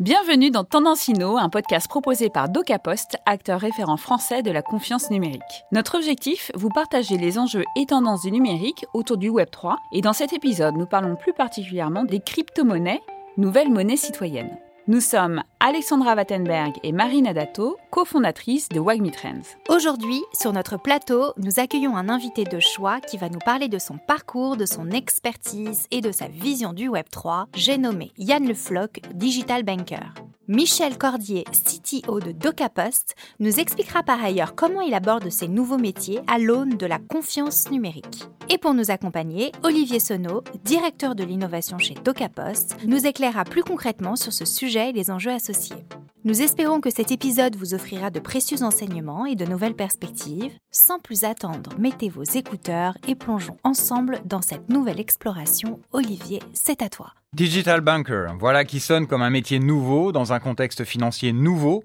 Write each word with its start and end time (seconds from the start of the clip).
Bienvenue 0.00 0.50
dans 0.50 0.64
Tendance 0.64 1.08
Inno, 1.08 1.36
un 1.36 1.50
podcast 1.50 1.86
proposé 1.86 2.30
par 2.30 2.48
DocaPost, 2.48 3.18
acteur 3.26 3.60
référent 3.60 3.98
français 3.98 4.42
de 4.42 4.50
la 4.50 4.62
confiance 4.62 5.10
numérique. 5.10 5.66
Notre 5.72 5.98
objectif, 5.98 6.50
vous 6.54 6.70
partager 6.70 7.18
les 7.18 7.38
enjeux 7.38 7.64
et 7.76 7.84
tendances 7.84 8.22
du 8.22 8.32
numérique 8.32 8.86
autour 8.94 9.18
du 9.18 9.28
Web3 9.28 9.76
et 9.92 10.00
dans 10.00 10.14
cet 10.14 10.32
épisode, 10.32 10.74
nous 10.78 10.86
parlons 10.86 11.16
plus 11.16 11.34
particulièrement 11.34 12.04
des 12.04 12.20
crypto-monnaies, 12.20 13.02
nouvelles 13.36 13.70
monnaies 13.70 13.98
citoyennes. 13.98 14.56
Nous 14.90 15.00
sommes 15.00 15.44
Alexandra 15.60 16.16
Wattenberg 16.16 16.72
et 16.82 16.90
Marine 16.90 17.28
Adato, 17.28 17.76
cofondatrices 17.90 18.68
de 18.70 18.80
Wagmi 18.80 19.12
Trends. 19.12 19.56
Aujourd'hui, 19.68 20.20
sur 20.32 20.52
notre 20.52 20.78
plateau, 20.78 21.32
nous 21.36 21.60
accueillons 21.60 21.96
un 21.96 22.08
invité 22.08 22.42
de 22.42 22.58
choix 22.58 23.00
qui 23.00 23.16
va 23.16 23.28
nous 23.28 23.38
parler 23.38 23.68
de 23.68 23.78
son 23.78 23.98
parcours, 23.98 24.56
de 24.56 24.66
son 24.66 24.90
expertise 24.90 25.86
et 25.92 26.00
de 26.00 26.10
sa 26.10 26.26
vision 26.26 26.72
du 26.72 26.88
Web3. 26.88 27.44
J'ai 27.54 27.78
nommé 27.78 28.10
Yann 28.18 28.44
Le 28.44 28.54
Floch, 28.54 28.98
Digital 29.14 29.62
Banker. 29.62 30.12
Michel 30.52 30.98
Cordier, 30.98 31.44
CTO 31.52 32.18
de 32.18 32.32
DocaPost, 32.32 33.14
nous 33.38 33.60
expliquera 33.60 34.02
par 34.02 34.20
ailleurs 34.20 34.56
comment 34.56 34.80
il 34.80 34.94
aborde 34.94 35.30
ces 35.30 35.46
nouveaux 35.46 35.78
métiers 35.78 36.22
à 36.26 36.40
l'aune 36.40 36.76
de 36.76 36.86
la 36.86 36.98
confiance 36.98 37.70
numérique. 37.70 38.24
Et 38.48 38.58
pour 38.58 38.74
nous 38.74 38.90
accompagner, 38.90 39.52
Olivier 39.62 40.00
Sonneau, 40.00 40.42
directeur 40.64 41.14
de 41.14 41.22
l'innovation 41.22 41.78
chez 41.78 41.94
DocaPost, 41.94 42.78
nous 42.84 43.06
éclairera 43.06 43.44
plus 43.44 43.62
concrètement 43.62 44.16
sur 44.16 44.32
ce 44.32 44.44
sujet 44.44 44.90
et 44.90 44.92
les 44.92 45.12
enjeux 45.12 45.30
associés. 45.30 45.86
Nous 46.22 46.42
espérons 46.42 46.82
que 46.82 46.90
cet 46.90 47.12
épisode 47.12 47.56
vous 47.56 47.72
offrira 47.72 48.10
de 48.10 48.20
précieux 48.20 48.62
enseignements 48.62 49.24
et 49.24 49.36
de 49.36 49.46
nouvelles 49.46 49.74
perspectives. 49.74 50.52
Sans 50.70 50.98
plus 50.98 51.24
attendre, 51.24 51.70
mettez 51.78 52.10
vos 52.10 52.24
écouteurs 52.24 52.98
et 53.08 53.14
plongeons 53.14 53.56
ensemble 53.64 54.20
dans 54.26 54.42
cette 54.42 54.68
nouvelle 54.68 55.00
exploration. 55.00 55.80
Olivier, 55.92 56.40
c'est 56.52 56.82
à 56.82 56.90
toi. 56.90 57.14
Digital 57.32 57.80
Banker, 57.80 58.34
voilà 58.38 58.66
qui 58.66 58.80
sonne 58.80 59.06
comme 59.06 59.22
un 59.22 59.30
métier 59.30 59.60
nouveau 59.60 60.12
dans 60.12 60.34
un 60.34 60.40
contexte 60.40 60.84
financier 60.84 61.32
nouveau 61.32 61.84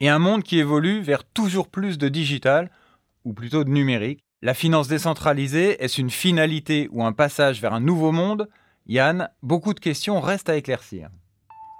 et 0.00 0.08
un 0.08 0.18
monde 0.18 0.42
qui 0.42 0.58
évolue 0.58 1.00
vers 1.00 1.22
toujours 1.22 1.68
plus 1.68 1.96
de 1.96 2.08
digital, 2.08 2.72
ou 3.24 3.34
plutôt 3.34 3.62
de 3.62 3.70
numérique. 3.70 4.18
La 4.42 4.54
finance 4.54 4.88
décentralisée, 4.88 5.80
est-ce 5.80 6.00
une 6.00 6.10
finalité 6.10 6.88
ou 6.90 7.04
un 7.04 7.12
passage 7.12 7.60
vers 7.60 7.72
un 7.72 7.80
nouveau 7.80 8.10
monde? 8.10 8.48
Yann, 8.88 9.30
beaucoup 9.44 9.74
de 9.74 9.80
questions 9.80 10.20
restent 10.20 10.48
à 10.48 10.56
éclaircir. 10.56 11.08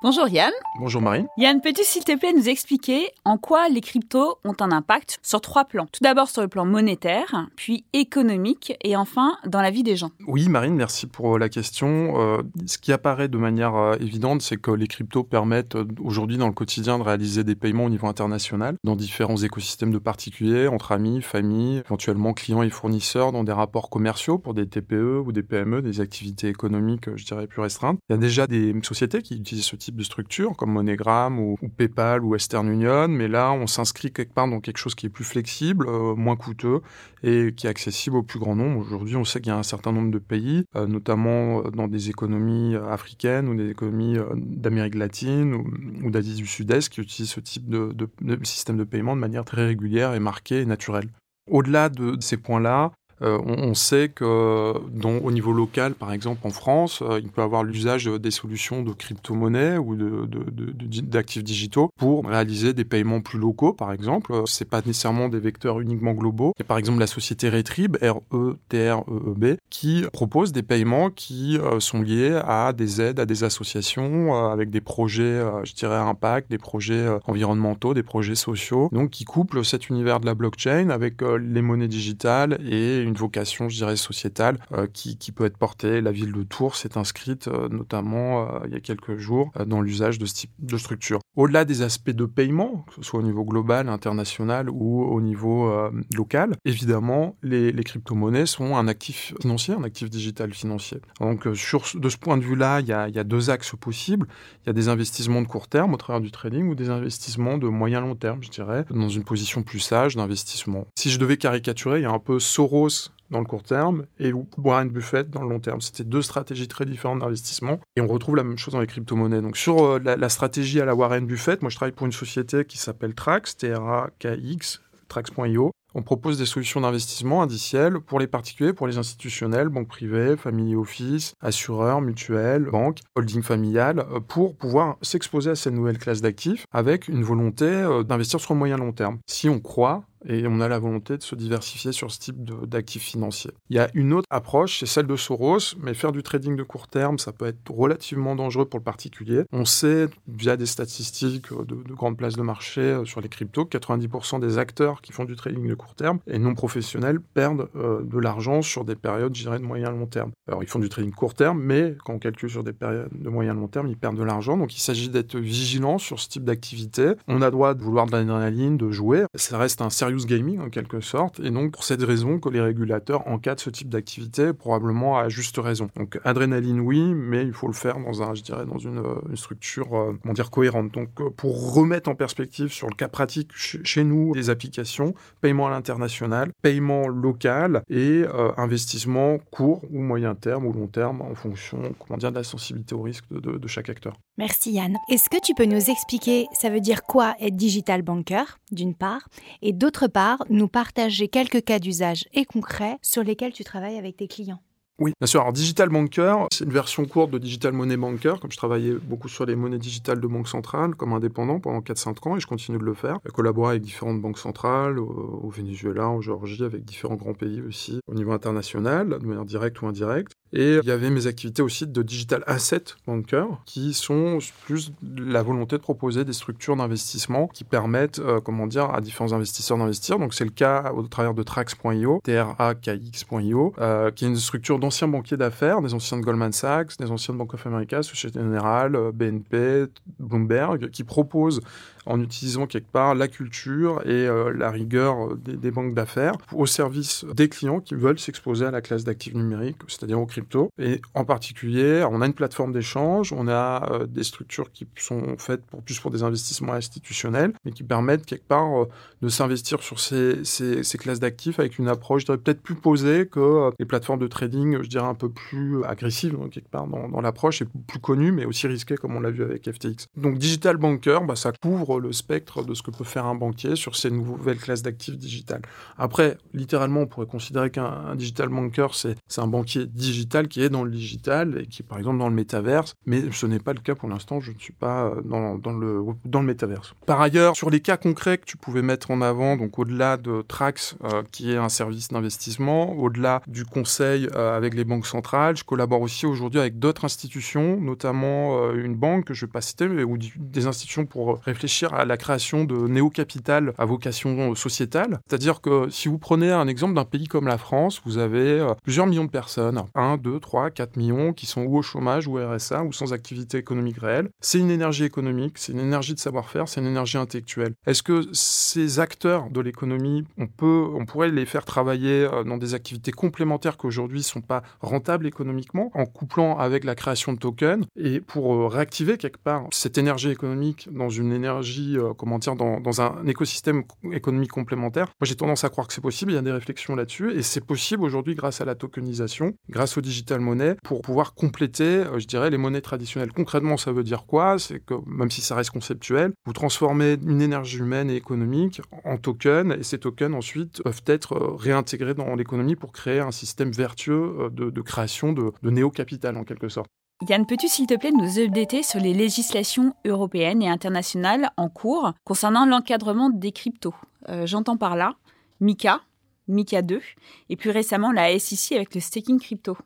Bonjour 0.03 0.29
Yann. 0.29 0.53
Bonjour 0.79 1.01
Marine. 1.01 1.27
Yann, 1.39 1.63
peux-tu 1.63 1.83
s'il 1.83 2.05
te 2.05 2.15
plaît 2.19 2.35
nous 2.35 2.51
expliquer 2.51 3.09
en 3.25 3.39
quoi 3.39 3.71
les 3.71 3.81
cryptos 3.81 4.37
ont 4.45 4.55
un 4.61 4.71
impact 4.71 5.19
sur 5.23 5.41
trois 5.41 5.65
plans? 5.65 5.87
Tout 5.87 6.03
d'abord 6.03 6.29
sur 6.29 6.43
le 6.43 6.49
plan 6.49 6.67
monétaire, 6.67 7.49
puis 7.57 7.87
économique 7.95 8.75
et 8.85 8.95
enfin 8.95 9.39
dans 9.47 9.63
la 9.63 9.71
vie 9.71 9.83
des 9.83 9.97
gens. 9.97 10.11
Oui 10.29 10.51
Marine, 10.51 10.75
merci 10.75 11.07
pour 11.07 11.39
la 11.39 11.49
question. 11.49 12.21
Euh, 12.21 12.43
ce 12.67 12.77
qui 12.77 12.93
apparaît 12.93 13.29
de 13.29 13.39
manière 13.39 13.75
euh, 13.75 13.97
évidente, 13.99 14.43
c'est 14.43 14.59
que 14.59 14.71
les 14.71 14.87
cryptos 14.87 15.25
permettent 15.25 15.77
euh, 15.77 15.87
aujourd'hui 16.05 16.37
dans 16.37 16.49
le 16.49 16.53
quotidien 16.53 16.99
de 16.99 17.03
réaliser 17.03 17.43
des 17.43 17.55
paiements 17.55 17.87
au 17.87 17.91
niveau 17.91 18.07
international, 18.07 18.77
dans 18.85 18.97
différents 18.97 19.39
écosystèmes 19.39 19.93
de 19.93 19.99
particuliers, 19.99 20.69
entre 20.69 20.93
amis, 20.93 21.23
familles, 21.23 21.83
éventuellement 21.87 22.35
clients 22.35 22.63
et 22.63 22.69
fournisseurs, 22.69 23.33
dans 23.33 23.45
des 23.45 23.53
rapports 23.53 23.89
commerciaux 23.89 24.37
pour 24.37 24.53
des 24.53 24.69
TPE 24.69 25.23
ou 25.25 25.33
des 25.33 25.43
PME, 25.43 25.81
des 25.81 26.03
activités 26.03 26.49
économiques, 26.49 27.09
je 27.17 27.25
dirais, 27.25 27.47
plus 27.47 27.63
restreintes. 27.63 27.99
Il 28.11 28.13
y 28.13 28.15
a 28.17 28.19
déjà 28.19 28.47
des 28.47 28.75
sociétés 28.83 29.23
qui 29.23 29.37
utilisent 29.37 29.65
ce 29.65 29.77
type 29.77 29.96
de 29.97 30.03
structure 30.03 30.57
comme 30.57 30.73
MoneyGram 30.73 31.39
ou, 31.39 31.57
PayPal 31.77 32.25
ou 32.25 32.31
Western 32.31 32.69
Union, 32.69 33.09
mais 33.09 33.29
là 33.29 33.53
on 33.53 33.67
s'inscrit 33.67 34.13
quelque 34.13 34.33
part 34.33 34.49
dans 34.49 34.61
quelque 34.61 34.79
chose 34.79 34.95
qui 34.95 35.07
est 35.07 35.11
plus 35.11 35.25
flexible, 35.25 35.87
euh, 35.89 36.15
moins 36.15 36.37
coûteux 36.37 36.81
et 37.23 37.53
qui 37.57 37.67
est 37.67 37.71
accessible 37.71 38.17
au 38.17 38.23
plus 38.23 38.39
grand 38.39 38.55
nombre. 38.55 38.81
Aujourd'hui 38.81 39.17
on 39.17 39.25
sait 39.25 39.41
qu'il 39.41 39.51
y 39.51 39.55
a 39.55 39.59
un 39.59 39.63
certain 39.63 39.93
nombre 39.93 40.11
de 40.11 40.19
pays, 40.19 40.65
euh, 40.77 40.87
notamment 40.87 41.61
euh, 41.61 41.71
dans 41.71 41.89
des 41.89 42.11
économies 42.11 42.77
africaines 42.77 43.49
ou 43.49 43.57
des 43.57 43.71
économies 43.71 44.17
d'Amérique 44.35 44.95
latine 44.95 45.55
ou, 45.55 46.11
d'Asie 46.11 46.35
du 46.35 46.47
Sud-Est 46.47 46.89
qui 46.89 47.01
utilisent 47.01 47.33
ce 47.33 47.41
type 47.41 47.69
de, 47.69 47.93
de 47.93 48.45
système 48.45 48.77
de 48.77 48.85
paiement 48.85 49.17
de 49.17 49.21
manière 49.21 49.45
très 49.45 49.67
régulière 49.67 50.15
et 50.15 50.21
marquée 50.21 50.61
et 50.61 50.67
naturelle. 50.67 51.09
Au-delà 51.51 51.89
de 51.89 52.17
ces 52.21 52.37
points-là, 52.37 52.93
euh, 53.23 53.39
on, 53.47 53.75
sait 53.75 54.09
que 54.09 54.75
au 54.75 55.33
niveau 55.33 55.53
local, 55.53 55.95
par 55.95 56.13
exemple 56.13 56.47
en 56.47 56.51
France, 56.51 57.03
euh, 57.03 57.19
il 57.23 57.31
peut 57.31 57.43
avoir 57.43 57.65
l'usage 57.65 58.07
des 58.07 58.31
solutions 58.31 58.83
de 58.83 58.93
crypto-monnaie 58.93 59.79
ou 59.79 59.97
d'actifs 59.97 61.45
digitaux 61.45 61.91
pour 61.97 62.27
réaliser 62.27 62.75
des 62.75 62.85
paiements 62.85 63.21
plus 63.21 63.39
locaux, 63.39 63.73
par 63.73 63.93
exemple. 63.93 64.33
Euh, 64.33 64.43
c'est 64.47 64.69
pas 64.69 64.83
nécessairement 64.85 65.29
des 65.29 65.41
vecteurs 65.41 65.81
uniquement 65.81 66.13
globaux. 66.13 66.53
Il 66.57 66.63
y 66.63 66.65
a 66.65 66.67
par 66.67 66.79
exemple 66.79 67.01
la 67.01 67.07
société 67.07 67.49
Retrib, 67.49 67.97
R-E-T-R-E-E-B, 68.03 69.57
qui 69.71 70.05
propose 70.13 70.53
des 70.53 70.63
paiements 70.63 71.11
qui 71.11 71.59
sont 71.79 72.03
liés 72.03 72.39
à 72.45 72.73
des 72.73 73.01
aides, 73.01 73.21
à 73.21 73.27
des 73.27 73.45
associations, 73.45 74.35
avec 74.51 74.71
des 74.71 74.81
projets, 74.81 75.43
je 75.65 75.75
dirais, 75.75 75.97
à 75.97 76.05
impact, 76.05 76.51
des 76.51 76.59
projets 76.59 77.07
environnementaux, 77.27 77.95
des 77.95 78.03
projets 78.03 78.35
sociaux, 78.35 78.89
donc 78.93 79.11
qui 79.11 79.25
couplent 79.25 79.65
cet 79.65 79.89
univers 79.89 80.21
de 80.21 80.27
la 80.27 80.35
blockchain 80.35 80.91
avec 80.91 81.23
les 81.23 81.63
monnaies 81.63 81.89
digitales 81.89 82.59
et 82.67 83.06
une 83.07 83.15
vocation, 83.15 83.69
je 83.69 83.77
dirais, 83.77 83.97
sociétale 83.97 84.59
euh, 84.73 84.87
qui, 84.93 85.17
peut 85.33 85.45
être 85.45 85.57
portée. 85.57 86.01
La 86.01 86.13
ville 86.13 86.33
de 86.33 86.43
Tours 86.43 86.77
s'est 86.77 86.97
inscrite 86.97 87.49
euh, 87.49 87.69
notamment 87.69 88.43
euh, 88.43 88.61
il 88.67 88.73
y 88.73 88.77
a 88.77 88.81
quelques 88.81 89.17
jours 89.17 89.51
dans 89.67 89.81
l'usage 89.81 90.19
de 90.19 90.27
ce 90.27 90.35
type 90.35 90.51
de 90.59 90.77
structure. 90.77 91.21
Au-delà 91.37 91.65
des 91.65 91.83
aspects 91.83 92.11
de 92.11 92.25
paiement, 92.25 92.85
que 92.89 92.95
ce 92.95 93.03
soit 93.03 93.21
au 93.21 93.23
niveau 93.23 93.45
global, 93.45 93.89
international 93.89 94.71
ou 94.71 95.05
au 95.05 95.21
niveau 95.21 95.71
local, 96.15 96.55
évidemment, 96.65 97.37
les, 97.43 97.73
crypto-monnaies 97.85 98.47
sont 98.47 98.77
un 98.77 98.89
actif 98.89 99.35
financier, 99.43 99.75
un 99.75 99.85
actif 99.85 100.09
digital 100.09 100.55
financier. 100.55 100.99
Donc, 101.21 101.47
sur, 101.55 101.85
de 101.95 102.09
ce 102.09 102.17
point 102.17 102.39
de 102.39 102.43
vue-là, 102.43 102.81
il 102.81 102.87
il 102.87 103.15
y 103.15 103.19
a 103.19 103.25
deux 103.25 103.51
axes 103.51 103.75
possibles. 103.79 104.27
Il 104.65 104.69
y 104.69 104.71
a 104.71 104.73
des 104.73 104.89
investissements 104.89 105.43
de 105.43 105.47
court 105.47 105.69
terme 105.69 105.93
au 105.93 105.97
travers 105.97 106.21
du 106.21 106.31
trading 106.31 106.69
ou 106.69 106.75
des 106.75 106.89
investissements 106.89 107.59
de 107.59 107.69
moyen 107.69 108.01
long 108.01 108.15
terme, 108.15 108.43
je 108.43 108.49
dirais, 108.49 108.85
dans 108.91 109.09
une 109.09 109.25
position 109.25 109.63
plus 109.63 109.81
sage 109.81 110.17
d'investissement. 110.17 110.87
Si 110.97 111.11
je 111.11 111.19
devais 111.19 111.37
caricaturer, 111.37 112.01
il 112.01 112.03
y 112.03 112.07
a 112.07 112.11
un 112.11 112.19
peu 112.19 112.39
Soros 112.39 112.89
dans 113.31 113.41
le 113.41 113.45
court 113.45 113.63
terme 113.63 114.07
et 114.19 114.33
Warren 114.57 114.89
Buffett 114.89 115.31
dans 115.31 115.43
le 115.43 115.49
long 115.49 115.61
terme. 115.61 115.81
C'était 115.81 116.05
deux 116.05 116.23
stratégies 116.23 116.69
très 116.69 116.85
différentes 116.85 117.21
d'investissement 117.21 117.81
et 117.97 118.01
on 118.01 118.07
retrouve 118.07 118.37
la 118.37 118.45
même 118.45 118.59
chose 118.59 118.75
dans 118.75 118.81
les 118.81 118.87
crypto-monnaies. 118.87 119.43
Donc 119.43 119.57
sur 119.57 119.85
euh, 119.85 119.99
la, 119.99 120.29
stratégie 120.29 120.81
à 120.81 120.85
la 120.85 120.95
Warren 120.95 121.27
Buffett, 121.27 121.63
moi 121.63 121.71
je 121.71 121.77
travaille 121.77 121.95
pour 121.95 122.07
une 122.07 122.13
société 122.13 122.65
qui 122.65 122.79
s'appelle 122.79 123.15
Trax, 123.15 123.57
T-R-A-K-X, 123.57 124.83
Trax.io. 125.09 125.71
On 125.99 126.03
propose 126.03 126.37
des 126.37 126.45
solutions 126.45 126.83
d'investissement 126.83 127.41
indicielles 127.41 128.01
pour 128.01 128.21
les 128.21 128.27
particuliers, 128.27 128.75
pour 128.75 128.87
les 128.87 128.99
institutionnels, 128.99 129.71
banques 129.71 129.89
privées, 129.89 130.37
family 130.37 130.77
office, 130.77 131.33
assureurs, 131.41 132.03
mutuelles, 132.03 132.65
banques, 132.71 132.99
holding 133.15 133.43
familiales, 133.43 134.01
euh, 134.13 134.21
pour 134.21 134.57
pouvoir 134.57 134.99
s'exposer 135.01 135.51
à 135.51 135.55
cette 135.55 135.73
nouvelle 135.73 135.99
classe 135.99 136.21
d'actifs 136.21 136.67
avec 136.71 137.09
une 137.09 137.23
volonté 137.23 137.65
euh, 137.65 138.03
d'investir 138.03 138.41
sur 138.41 138.53
le 138.53 138.59
moyen 138.59 138.77
long 138.77 138.93
terme. 138.93 139.19
Si 139.27 139.49
on 139.49 139.59
croit 139.59 140.05
et 140.27 140.47
on 140.47 140.61
a 140.61 140.69
la 140.69 140.79
volonté 140.79 141.17
de 141.17 141.23
se 141.23 141.35
diversifier 141.35 141.93
sur 141.93 142.11
ce 142.11 142.19
type 142.19 142.43
d'actifs 142.69 143.03
financiers. 143.03 143.53
Il 143.71 143.77
y 143.77 143.79
a 143.79 143.89
une 143.95 144.13
autre 144.13 144.27
approche, 144.31 144.81
c'est 144.81 144.87
celle 144.87 145.07
de 145.07 145.17
Soros, 145.17 145.77
mais 145.81 145.95
faire 145.95 146.13
du 146.13 146.23
trading 146.23 146.57
de 146.57 146.63
court 146.63 146.89
terme, 146.89 147.19
ça 147.19 147.33
peut 147.33 147.47
être 147.47 147.71
relativement 147.71 148.35
dangereux 148.35 148.67
pour 148.67 148.79
le 148.79 148.85
particulier. 148.85 149.45
On 149.53 149.65
sait, 149.65 150.09
via 150.29 150.57
des 150.57 150.67
statistiques 150.67 151.53
de, 151.53 151.83
de 151.83 151.95
grandes 151.95 152.17
places 152.17 152.37
de 152.37 152.43
marché 152.43 152.81
euh, 152.81 153.05
sur 153.05 153.21
les 153.21 153.29
cryptos, 153.29 153.65
que 153.65 153.79
90% 153.79 154.41
des 154.41 154.59
acteurs 154.59 155.01
qui 155.01 155.13
font 155.13 155.25
du 155.25 155.37
trading 155.37 155.67
de 155.69 155.75
court 155.75 155.95
terme 155.95 156.19
et 156.27 156.39
non 156.39 156.55
professionnels 156.55 157.21
perdent 157.21 157.69
euh, 157.77 158.03
de 158.03 158.19
l'argent 158.19 158.63
sur 158.63 158.85
des 158.85 158.97
périodes, 158.97 159.35
je 159.35 159.47
de 159.47 159.59
moyen 159.59 159.91
long 159.91 160.07
terme. 160.07 160.33
Alors, 160.49 160.63
ils 160.63 160.69
font 160.69 160.79
du 160.79 160.89
trading 160.89 161.13
court 161.13 161.35
terme, 161.35 161.61
mais 161.61 161.95
quand 162.05 162.15
on 162.15 162.19
calcule 162.19 162.51
sur 162.51 162.65
des 162.65 162.73
périodes 162.73 163.09
de 163.13 163.29
moyen 163.29 163.55
long 163.55 163.69
terme, 163.69 163.87
ils 163.89 163.97
perdent 163.97 164.19
de 164.19 164.25
l'argent. 164.25 164.57
Donc, 164.57 164.77
il 164.77 164.81
s'agit 164.81 165.09
d'être 165.09 165.37
vigilant 165.39 165.99
sur 165.99 166.19
ce 166.19 166.29
type 166.29 166.45
d'activité. 166.45 167.13
On 167.29 167.43
a 167.43 167.51
droit 167.51 167.75
de 167.75 167.83
vouloir 167.83 168.07
de 168.07 168.13
l'adrénaline, 168.13 168.77
de 168.77 168.91
jouer. 168.91 169.25
Ça 169.35 169.59
reste 169.59 169.81
un 169.81 169.91
sérieux 169.91 170.16
gaming 170.25 170.61
en 170.61 170.71
quelque 170.71 171.01
sorte, 171.01 171.41
et 171.41 171.51
donc 171.51 171.73
pour 171.73 171.85
cette 171.85 172.03
raison 172.03 172.39
que 172.39 172.49
les 172.49 172.61
régulateurs 172.61 173.27
encadrent 173.29 173.61
ce 173.61 173.71
type 173.71 173.91
d'activité, 173.91 174.53
probablement 174.55 175.19
à 175.19 175.29
juste 175.29 175.59
raison. 175.59 175.89
Donc 175.97 176.19
adrénaline 176.25 176.81
oui, 176.81 177.13
mais 177.15 177.43
il 177.43 177.53
faut 177.53 177.67
le 177.67 177.73
faire 177.73 177.99
dans 177.99 178.23
un, 178.23 178.35
je 178.35 178.43
dirais, 178.43 178.65
dans 178.65 178.79
une, 178.79 178.99
euh, 178.99 179.37
structure, 179.37 179.95
euh, 179.95 180.19
comment 180.23 180.35
dire, 180.35 180.51
cohérente. 180.51 180.93
Donc 180.93 181.09
euh, 181.21 181.31
pour 181.31 181.75
remettre 181.75 182.09
en 182.09 182.15
perspective 182.15 182.73
sur 182.73 182.89
le 182.89 182.95
cas 182.95 183.09
pratique 183.09 183.51
chez 183.55 184.05
nous 184.05 184.33
des 184.33 184.51
applications, 184.51 185.15
paiement 185.41 185.67
à 185.67 185.71
l'international, 185.71 186.51
paiement 186.63 187.09
local 187.09 187.83
et 187.91 188.25
investissement 188.57 189.39
court 189.51 189.83
ou 189.91 190.01
moyen 190.01 190.35
terme 190.35 190.67
ou 190.67 190.73
long 190.73 190.87
terme 190.87 191.23
en 191.23 191.35
fonction, 191.35 191.95
comment 191.99 192.19
dire, 192.19 192.31
de 192.31 192.37
la 192.37 192.45
sensibilité 192.45 192.95
au 192.95 193.03
risque 193.03 193.25
de, 193.31 193.59
de 193.59 193.69
chaque 193.69 193.89
acteur. 193.89 194.15
Merci 194.39 194.73
Yann. 194.73 194.97
Est-ce 195.09 195.31
que 195.31 195.41
tu 195.43 195.55
peux 195.55 195.65
nous 195.65 195.91
expliquer, 195.91 196.47
ça 196.53 196.69
veut 196.69 196.81
dire 196.81 197.03
quoi 197.03 197.35
être 197.41 197.57
digital 197.57 198.03
banker, 198.03 198.59
d'une 198.71 198.95
part, 198.95 199.29
et 199.63 199.73
d'autre 199.73 200.06
part, 200.07 200.45
nous 200.51 200.69
partager 200.69 201.29
quelques 201.29 201.65
cas 201.65 201.79
d'usage 201.79 202.25
et 202.33 202.45
concrets 202.45 202.99
sur 203.03 203.23
lesquels 203.23 203.53
tu 203.53 203.65
travailles 203.65 203.99
avec 203.99 204.17
tes 204.17 204.29
clients 204.29 204.63
Oui, 204.99 205.13
bien 205.21 205.27
sûr. 205.27 205.43
Alors, 205.43 205.53
Digital 205.53 205.91
Banker, 205.91 206.47
c'est 206.51 206.65
une 206.65 206.73
version 206.73 207.05
courte 207.05 207.31
de 207.31 207.37
Digital 207.37 207.75
Money 207.75 207.99
Banker. 207.99 208.41
Comme 208.41 208.51
je 208.51 208.57
travaillais 208.57 208.95
beaucoup 208.95 209.29
sur 209.29 209.45
les 209.45 209.55
monnaies 209.55 209.79
digitales 209.79 210.21
de 210.21 210.27
banque 210.27 210.49
centrale 210.49 210.95
comme 210.95 211.13
indépendant 211.13 211.61
pendant 211.61 211.81
4-5 211.81 212.29
ans 212.29 212.37
et 212.37 212.41
je 212.41 212.47
continue 212.47 212.79
de 212.79 212.85
le 212.85 212.95
faire. 212.95 213.19
J'ai 213.27 213.33
collaboré 213.33 213.73
avec 213.73 213.83
différentes 213.83 214.23
banques 214.23 214.39
centrales, 214.39 214.99
au, 214.99 215.51
Venezuela, 215.51 216.09
en 216.09 216.23
Géorgie, 216.23 216.65
avec 216.65 216.85
différents 216.87 217.17
grands 217.17 217.35
pays 217.35 217.61
aussi, 217.61 218.01
au 218.07 218.15
niveau 218.15 218.33
international, 218.33 219.19
de 219.21 219.27
manière 219.27 219.45
directe 219.45 219.83
ou 219.83 219.87
indirecte. 219.87 220.33
Et 220.53 220.79
il 220.83 220.89
y 220.89 220.91
avait 220.91 221.11
mes 221.11 221.27
activités 221.27 221.61
aussi 221.61 221.87
de 221.87 222.03
digital 222.03 222.43
asset 222.47 222.85
banker, 223.07 223.47
qui 223.67 223.93
sont 223.93 224.39
plus 224.65 224.93
la 225.19 225.43
volonté 225.43 225.77
de 225.77 225.83
proposer 225.83 226.25
des 226.25 226.33
structures 226.33 226.77
d'investissement 226.77 227.49
qui 227.49 227.65
permettent, 227.65 228.21
euh, 228.21 228.41
comment 228.41 228.67
dire, 228.67 228.95
à 228.95 229.01
différents 229.03 229.33
investisseurs 229.33 229.77
d'investir. 229.77 230.19
Donc 230.19 230.33
c'est 230.33 230.45
le 230.45 230.51
cas 230.51 230.93
au 230.95 231.03
travers 231.03 231.35
de 231.35 231.43
Trax.io, 231.43 232.21
T-R-A-K-X.io, 232.25 233.75
euh, 233.79 234.11
qui 234.11 234.25
est 234.25 234.29
une 234.29 234.37
structure 234.37 234.79
d'anciens 234.87 235.09
banquiers 235.09 235.37
d'affaires, 235.37 235.83
des 235.83 235.95
anciens 235.95 236.17
de 236.17 236.23
Goldman 236.23 236.53
Sachs, 236.53 236.97
des 236.99 237.11
anciens 237.11 237.35
de 237.35 237.39
Bank 237.39 237.53
of 237.55 237.67
America, 237.67 238.03
Société 238.05 238.39
Générale, 238.39 238.95
euh, 238.95 239.11
BNP, 239.13 239.87
Bloomberg, 240.21 240.91
qui 240.91 241.03
proposent 241.03 241.61
en 242.07 242.21
utilisant 242.21 242.67
quelque 242.67 242.91
part 242.91 243.15
la 243.15 243.29
culture 243.29 244.01
et 244.07 244.27
euh, 244.27 244.53
la 244.53 244.71
rigueur 244.71 245.33
euh, 245.33 245.37
des, 245.37 245.71
banques 245.71 245.95
d'affaires 245.95 246.35
au 246.53 246.67
service 246.67 247.25
des 247.35 247.49
clients 247.49 247.81
qui 247.81 247.95
veulent 247.95 248.19
s'exposer 248.19 248.65
à 248.65 248.71
la 248.71 248.81
classe 248.81 249.05
d'actifs 249.05 249.35
numériques, 249.35 249.77
c'est-à-dire 249.89 250.21
aux 250.21 250.27
crypto. 250.27 250.71
Et 250.79 251.01
en 251.15 251.25
particulier, 251.25 252.07
on 252.11 252.23
a 252.23 252.27
une 252.27 252.35
plateforme 252.35 252.73
d'échange, 252.73 253.33
on 253.33 253.49
a 253.49 253.91
euh, 253.93 254.07
des 254.07 254.25
structures 254.25 254.71
qui 254.73 254.87
sont 254.97 255.37
faites 255.39 255.65
pour, 255.67 255.83
plus 255.83 255.99
pour 256.01 256.11
des 256.11 256.23
investissements 256.23 256.73
institutionnels, 256.73 257.53
mais 257.65 257.73
qui 257.73 257.83
permettent 257.83 258.25
quelque 258.25 258.47
part 258.47 258.87
de 259.23 259.29
s'investir 259.29 259.83
sur 259.83 260.01
ces, 260.01 260.45
ces, 260.45 260.99
classes 260.99 261.21
d'actifs 261.21 261.59
avec 261.59 261.79
une 261.79 261.89
approche, 261.89 262.25
peut-être 262.25 262.63
plus 262.63 262.75
posée 262.75 263.27
que 263.27 263.71
les 263.79 263.85
plateformes 263.85 264.21
de 264.21 264.27
trading, 264.27 264.83
je 264.83 264.89
dirais 264.89 265.07
un 265.07 265.15
peu 265.15 265.29
plus 265.29 265.85
agressives, 265.85 266.37
hein, 266.41 266.49
quelque 266.51 266.71
part 266.71 266.87
dans, 266.87 267.21
l'approche, 267.21 267.63
et 267.63 267.67
plus 267.87 268.01
connue, 268.01 268.33
mais 268.33 268.45
aussi 268.45 268.67
risquée 268.67 268.97
comme 268.97 269.17
on 269.17 269.21
l'a 269.21 269.31
vu 269.31 269.43
avec 269.43 269.71
FTX. 269.71 270.07
Donc 270.17 270.39
Digital 270.39 270.77
Banker, 270.77 271.21
bah, 271.27 271.37
ça 271.37 271.53
couvre 271.53 271.96
le 271.99 272.13
spectre 272.13 272.65
de 272.65 272.75
ce 272.75 272.83
que 272.83 272.91
peut 272.91 273.05
faire 273.05 273.27
un 273.27 273.35
banquier 273.35 273.77
sur 273.77 273.97
ces 273.97 274.11
nouvelles 274.11 274.59
classes 274.59 274.83
d'actifs 274.83 275.17
digitales. 275.17 275.63
Après, 275.99 276.39
littéralement, 276.53 277.01
on 277.01 277.07
pourrait 277.07 277.27
considérer 277.27 277.71
qu'un 277.71 278.15
digital 278.15 278.49
banker, 278.49 278.95
c'est 278.95 279.17
un 279.39 279.47
banquier 279.47 279.87
digital 279.87 280.49
qui 280.49 280.63
est 280.63 280.69
dans 280.69 280.85
le 280.85 280.91
digital 280.91 281.61
et 281.61 281.67
qui 281.67 281.83
est 281.83 281.87
par 281.87 281.99
exemple 281.99 282.19
dans 282.19 282.29
le 282.29 282.35
métaverse, 282.35 282.95
mais 283.07 283.23
ce 283.33 283.47
n'est 283.47 283.59
pas 283.59 283.73
le 283.73 283.81
cas 283.81 283.95
pour 283.95 284.09
l'instant, 284.09 284.41
je 284.41 284.53
ne 284.53 284.59
suis 284.59 284.73
pas 284.73 285.07
euh, 285.07 285.23
dans, 285.23 285.57
dans, 285.57 285.73
le, 285.73 286.03
dans 286.25 286.41
le 286.41 286.47
métaverse. 286.47 286.95
Par 287.07 287.21
ailleurs, 287.21 287.57
sur 287.57 287.71
les 287.71 287.81
cas 287.81 287.97
concrets 287.97 288.39
que 288.39 288.45
tu 288.45 288.57
pouvais 288.57 288.83
mettre 288.83 289.11
en 289.11 289.21
avant, 289.21 289.57
donc 289.57 289.79
au-delà 289.79 290.17
de 290.17 290.43
Trax, 290.47 290.97
euh, 291.05 291.23
qui 291.33 291.53
est 291.53 291.57
un 291.57 291.69
service 291.69 292.09
d'investissement, 292.09 292.93
au-delà 292.93 293.43
du 293.47 293.65
conseil 293.65 294.29
euh, 294.35 294.57
avec 294.57 294.75
les 294.75 294.85
banques 294.85 295.07
centrales, 295.07 295.57
je 295.57 295.65
collabore 295.65 296.01
aussi 296.01 296.27
aujourd'hui 296.27 296.61
avec 296.61 296.79
d'autres 296.79 297.05
institutions, 297.05 297.81
notamment 297.81 298.73
une 298.73 298.95
banque 298.95 299.27
que 299.27 299.35
je 299.35 299.45
ne 299.45 299.49
vais 299.49 299.53
pas 299.53 299.61
citer, 299.61 299.87
ou 299.87 300.19
des 300.19 300.67
institutions 300.67 301.07
pour 301.07 301.41
réfléchir 301.43 301.86
à 301.95 302.05
la 302.05 302.17
création 302.17 302.65
de 302.65 302.75
néo-capital 302.89 303.73
à 303.79 303.85
vocation 303.85 304.55
sociétale. 304.55 305.21
C'est-à-dire 305.29 305.61
que 305.61 305.89
si 305.91 306.09
vous 306.09 306.19
prenez 306.19 306.51
un 306.51 306.69
exemple 306.69 306.95
d'un 306.95 307.05
pays 307.05 307.27
comme 307.27 307.47
la 307.47 307.59
France, 307.59 308.01
vous 308.05 308.19
avez 308.19 308.61
euh, 308.61 308.75
plusieurs 308.83 309.07
millions 309.07 309.25
de 309.25 309.31
personnes, 309.31 309.83
1, 309.95 310.17
2, 310.19 310.41
3, 310.41 310.71
4 310.71 310.97
millions, 310.97 311.33
qui 311.33 311.47
sont 311.47 311.63
ou 311.63 311.79
au 311.79 311.83
chômage, 311.83 312.27
ou 312.27 312.39
RSA, 312.39 312.83
ou 312.85 312.93
sans 312.93 313.13
activité 313.13 313.59
économique 313.59 313.99
réelle. 313.99 314.31
C'est 314.41 314.59
une 314.59 314.71
énergie 314.71 315.05
économique, 315.05 315.59
c'est 315.59 315.73
une 315.73 315.81
énergie 315.81 316.15
de 316.15 316.19
savoir-faire, 316.19 316.69
c'est 316.69 316.81
une 316.81 316.87
énergie 316.87 317.19
intellectuelle. 317.19 317.75
Est-ce 317.87 318.03
que 318.03 318.27
ces 318.33 318.99
acteurs 318.99 319.51
de 319.51 319.61
l'économie, 319.61 320.25
on 320.39 320.47
on 320.63 321.05
pourrait 321.05 321.31
les 321.31 321.47
faire 321.47 321.65
travailler 321.65 322.25
euh, 322.25 322.45
dans 322.45 322.57
des 322.57 322.75
activités 322.75 323.13
complémentaires 323.13 323.77
qui 323.77 323.87
aujourd'hui 323.87 324.23
sont 324.23 324.41
pas 324.41 324.63
rentables 324.81 325.27
économiquement, 325.27 325.91
en 325.95 326.07
couplant 326.07 326.59
avec 326.59 326.85
la 326.85 326.95
création 326.95 327.33
de 327.33 327.39
tokens 327.39 327.85
et 327.97 328.21
pour 328.21 328.55
euh, 328.55 328.67
réactiver 328.69 329.19
quelque 329.19 329.39
part 329.39 329.65
cette 329.71 329.99
énergie 329.99 330.31
économique 330.31 330.89
dans 330.91 331.09
une 331.09 331.33
énergie 331.33 331.76
euh, 331.97 332.13
comment 332.15 332.39
dire, 332.39 332.57
dans, 332.57 333.01
un 333.01 333.27
écosystème 333.27 333.85
économique 334.13 334.51
complémentaire. 334.51 335.07
Moi, 335.21 335.27
j'ai 335.27 335.35
tendance 335.35 335.65
à 335.65 335.69
croire 335.69 335.87
que 335.87 335.93
c'est 335.93 336.01
possible. 336.01 336.33
Il 336.33 336.35
y 336.35 336.39
a 336.39 336.43
des 336.43 336.53
réflexions 336.53 336.95
là-dessus 336.95 337.33
et 337.33 337.43
c'est 337.43 337.65
possible 337.65 338.03
aujourd'hui 338.05 338.35
grâce 338.35 338.61
à 338.61 338.65
la 338.65 338.75
tokenisation, 338.75 339.55
grâce 339.69 339.97
au 339.99 340.01
digital 340.01 340.41
money, 340.41 340.77
pour 340.83 341.03
pouvoir 341.03 341.35
compléter, 341.35 341.85
euh, 341.85 342.19
je 342.19 342.27
dirais, 342.27 342.51
les 342.51 342.59
monnaies 342.59 342.81
traditionnelles. 342.81 343.33
Concrètement, 343.33 343.77
ça 343.77 343.93
veut 343.93 344.05
dire 344.05 344.25
quoi? 344.27 344.59
C'est 344.59 344.81
que 344.81 344.95
même 345.07 345.31
si 345.31 345.41
ça 345.41 345.55
reste 345.55 345.71
conceptuel, 345.71 346.33
vous 346.47 346.53
transformez 346.53 347.19
une 347.27 347.43
énergie 347.43 347.79
humaine 347.79 348.11
et 348.11 348.17
économique 348.17 348.81
en 349.05 349.19
tokens 349.19 349.75
et 349.79 349.83
ces 349.83 349.99
tokens 349.99 350.35
ensuite 350.35 350.83
peuvent 350.83 351.03
être 351.07 351.35
euh, 351.35 351.55
réintégrés 351.55 352.15
dans 352.15 352.35
l'économie 352.35 352.77
pour 352.77 352.93
créer 352.93 353.21
un 353.21 353.33
système 353.33 353.71
vertueux 353.71 354.51
de, 354.51 354.81
création 354.81 355.33
de 355.33 355.53
néo-capital 355.63 356.37
en 356.37 356.45
quelque 356.45 356.69
sorte. 356.69 356.89
Yann, 357.23 357.47
peux-tu 357.47 357.67
s'il 357.67 357.87
te 357.87 357.97
plaît 357.97 358.13
nous 358.13 358.39
updater 358.39 358.83
sur 358.83 359.01
les 359.01 359.15
législations 359.15 359.95
européennes 360.05 360.63
et 360.63 360.69
internationales 360.69 361.51
en 361.57 361.71
cours 361.71 362.13
concernant 362.25 362.67
l'encadrement 362.67 363.31
des 363.31 363.53
cryptos? 363.53 363.95
Euh, 364.29 364.47
J'entends 364.47 364.77
par 364.77 364.97
là 364.97 365.17
MICA, 365.61 366.03
MICA 366.47 366.83
2, 366.83 367.01
et 367.49 367.57
plus 367.57 367.71
récemment 367.71 368.13
la 368.13 368.39
SEC 368.39 368.77
avec 368.77 368.95
le 368.95 369.01
staking 369.01 369.41
crypto. 369.41 369.79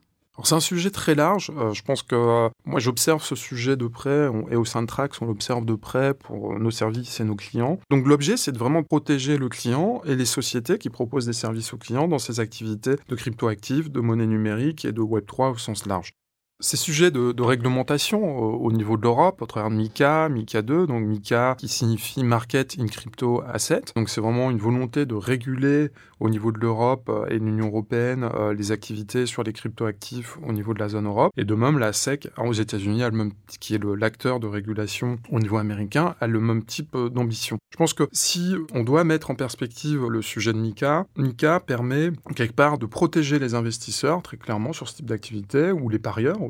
C'est 0.43 0.56
un 0.56 0.61
sujet 0.61 0.91
très 0.91 1.15
large. 1.15 1.53
Euh, 1.56 1.73
je 1.73 1.82
pense 1.82 2.03
que 2.03 2.17
euh, 2.17 2.49
moi, 2.65 2.81
j'observe 2.81 3.23
ce 3.23 3.37
sujet 3.37 3.76
de 3.76 3.87
près 3.87 4.29
et 4.50 4.56
au 4.56 4.65
sein 4.65 4.83
de 4.83 4.87
Trax, 4.87 5.23
on 5.23 5.26
l'observe 5.26 5.65
de 5.65 5.75
près 5.75 6.15
pour 6.15 6.59
nos 6.59 6.73
services 6.73 7.21
et 7.21 7.25
nos 7.25 7.37
clients. 7.37 7.79
Donc, 7.91 8.09
l'objet, 8.09 8.37
c'est 8.37 8.50
de 8.50 8.59
vraiment 8.59 8.83
protéger 8.83 9.37
le 9.37 9.49
client 9.49 10.03
et 10.05 10.17
les 10.17 10.25
sociétés 10.25 10.79
qui 10.79 10.91
proposent 10.91 11.26
des 11.26 11.33
services 11.33 11.73
aux 11.75 11.79
clients 11.79 12.09
dans 12.09 12.19
ces 12.19 12.41
activités 12.41 12.97
de 13.09 13.15
crypto-actifs, 13.15 13.88
de 13.88 14.00
monnaie 14.00 14.26
numérique 14.26 14.85
et 14.85 14.93
de 14.93 15.00
Web3 15.00 15.53
au 15.53 15.59
sens 15.59 15.87
large. 15.87 16.12
Ces 16.62 16.77
sujets 16.77 17.11
de, 17.11 17.43
réglementation 17.43 18.39
au, 18.39 18.71
niveau 18.71 18.99
de 18.99 19.03
l'Europe, 19.03 19.41
au 19.41 19.47
travers 19.47 19.71
de 19.71 19.77
MICA, 19.77 20.29
MICA 20.29 20.61
2, 20.61 20.87
donc 20.87 21.03
MICA 21.07 21.55
qui 21.59 21.69
signifie 21.69 22.23
Market 22.23 22.77
in 22.79 22.87
Crypto 22.87 23.43
Asset. 23.51 23.81
Donc 23.97 24.11
c'est 24.11 24.21
vraiment 24.21 24.51
une 24.51 24.59
volonté 24.59 25.07
de 25.07 25.15
réguler 25.15 25.89
au 26.21 26.29
niveau 26.29 26.53
de 26.53 26.59
l'Europe 26.59 27.09
euh, 27.09 27.27
et 27.31 27.39
de 27.39 27.45
l'Union 27.45 27.69
européenne 27.69 28.29
euh, 28.35 28.53
les 28.53 28.73
activités 28.73 29.25
sur 29.25 29.43
les 29.43 29.55
cryptoactifs 29.55 30.37
au 30.47 30.53
niveau 30.53 30.75
de 30.75 30.79
la 30.79 30.91
zone 30.91 31.07
Europe. 31.07 31.33
Et 31.39 31.45
de 31.45 31.55
même, 31.55 31.79
la 31.79 31.95
SEC 31.95 32.29
aux 32.37 32.53
États-Unis, 32.53 33.03
qui 33.59 33.75
est 33.75 33.83
l'acteur 33.83 34.39
de 34.39 34.47
régulation 34.47 35.19
au 35.31 35.41
niveau 35.41 35.57
américain, 35.57 36.15
a 36.21 36.27
le 36.27 36.41
même 36.41 36.62
type 36.62 36.95
euh, 36.95 37.09
d'ambition. 37.09 37.57
Je 37.73 37.79
pense 37.79 37.95
que 37.95 38.07
si 38.12 38.55
on 38.75 38.85
doit 38.85 39.05
mettre 39.05 39.31
en 39.31 39.35
perspective 39.35 40.07
le 40.07 40.21
sujet 40.21 40.53
de 40.53 40.59
MICA, 40.59 41.07
MICA 41.17 41.61
permet 41.61 42.11
quelque 42.37 42.55
part 42.55 42.77
de 42.77 42.85
protéger 42.85 43.39
les 43.39 43.55
investisseurs 43.55 44.23
très 44.23 44.37
clairement 44.37 44.75
sur 44.75 44.89
ce 44.89 44.97
type 44.97 45.07
d'activité 45.07 45.73
ou 45.73 45.89
les 45.89 45.99
parieurs 45.99 46.43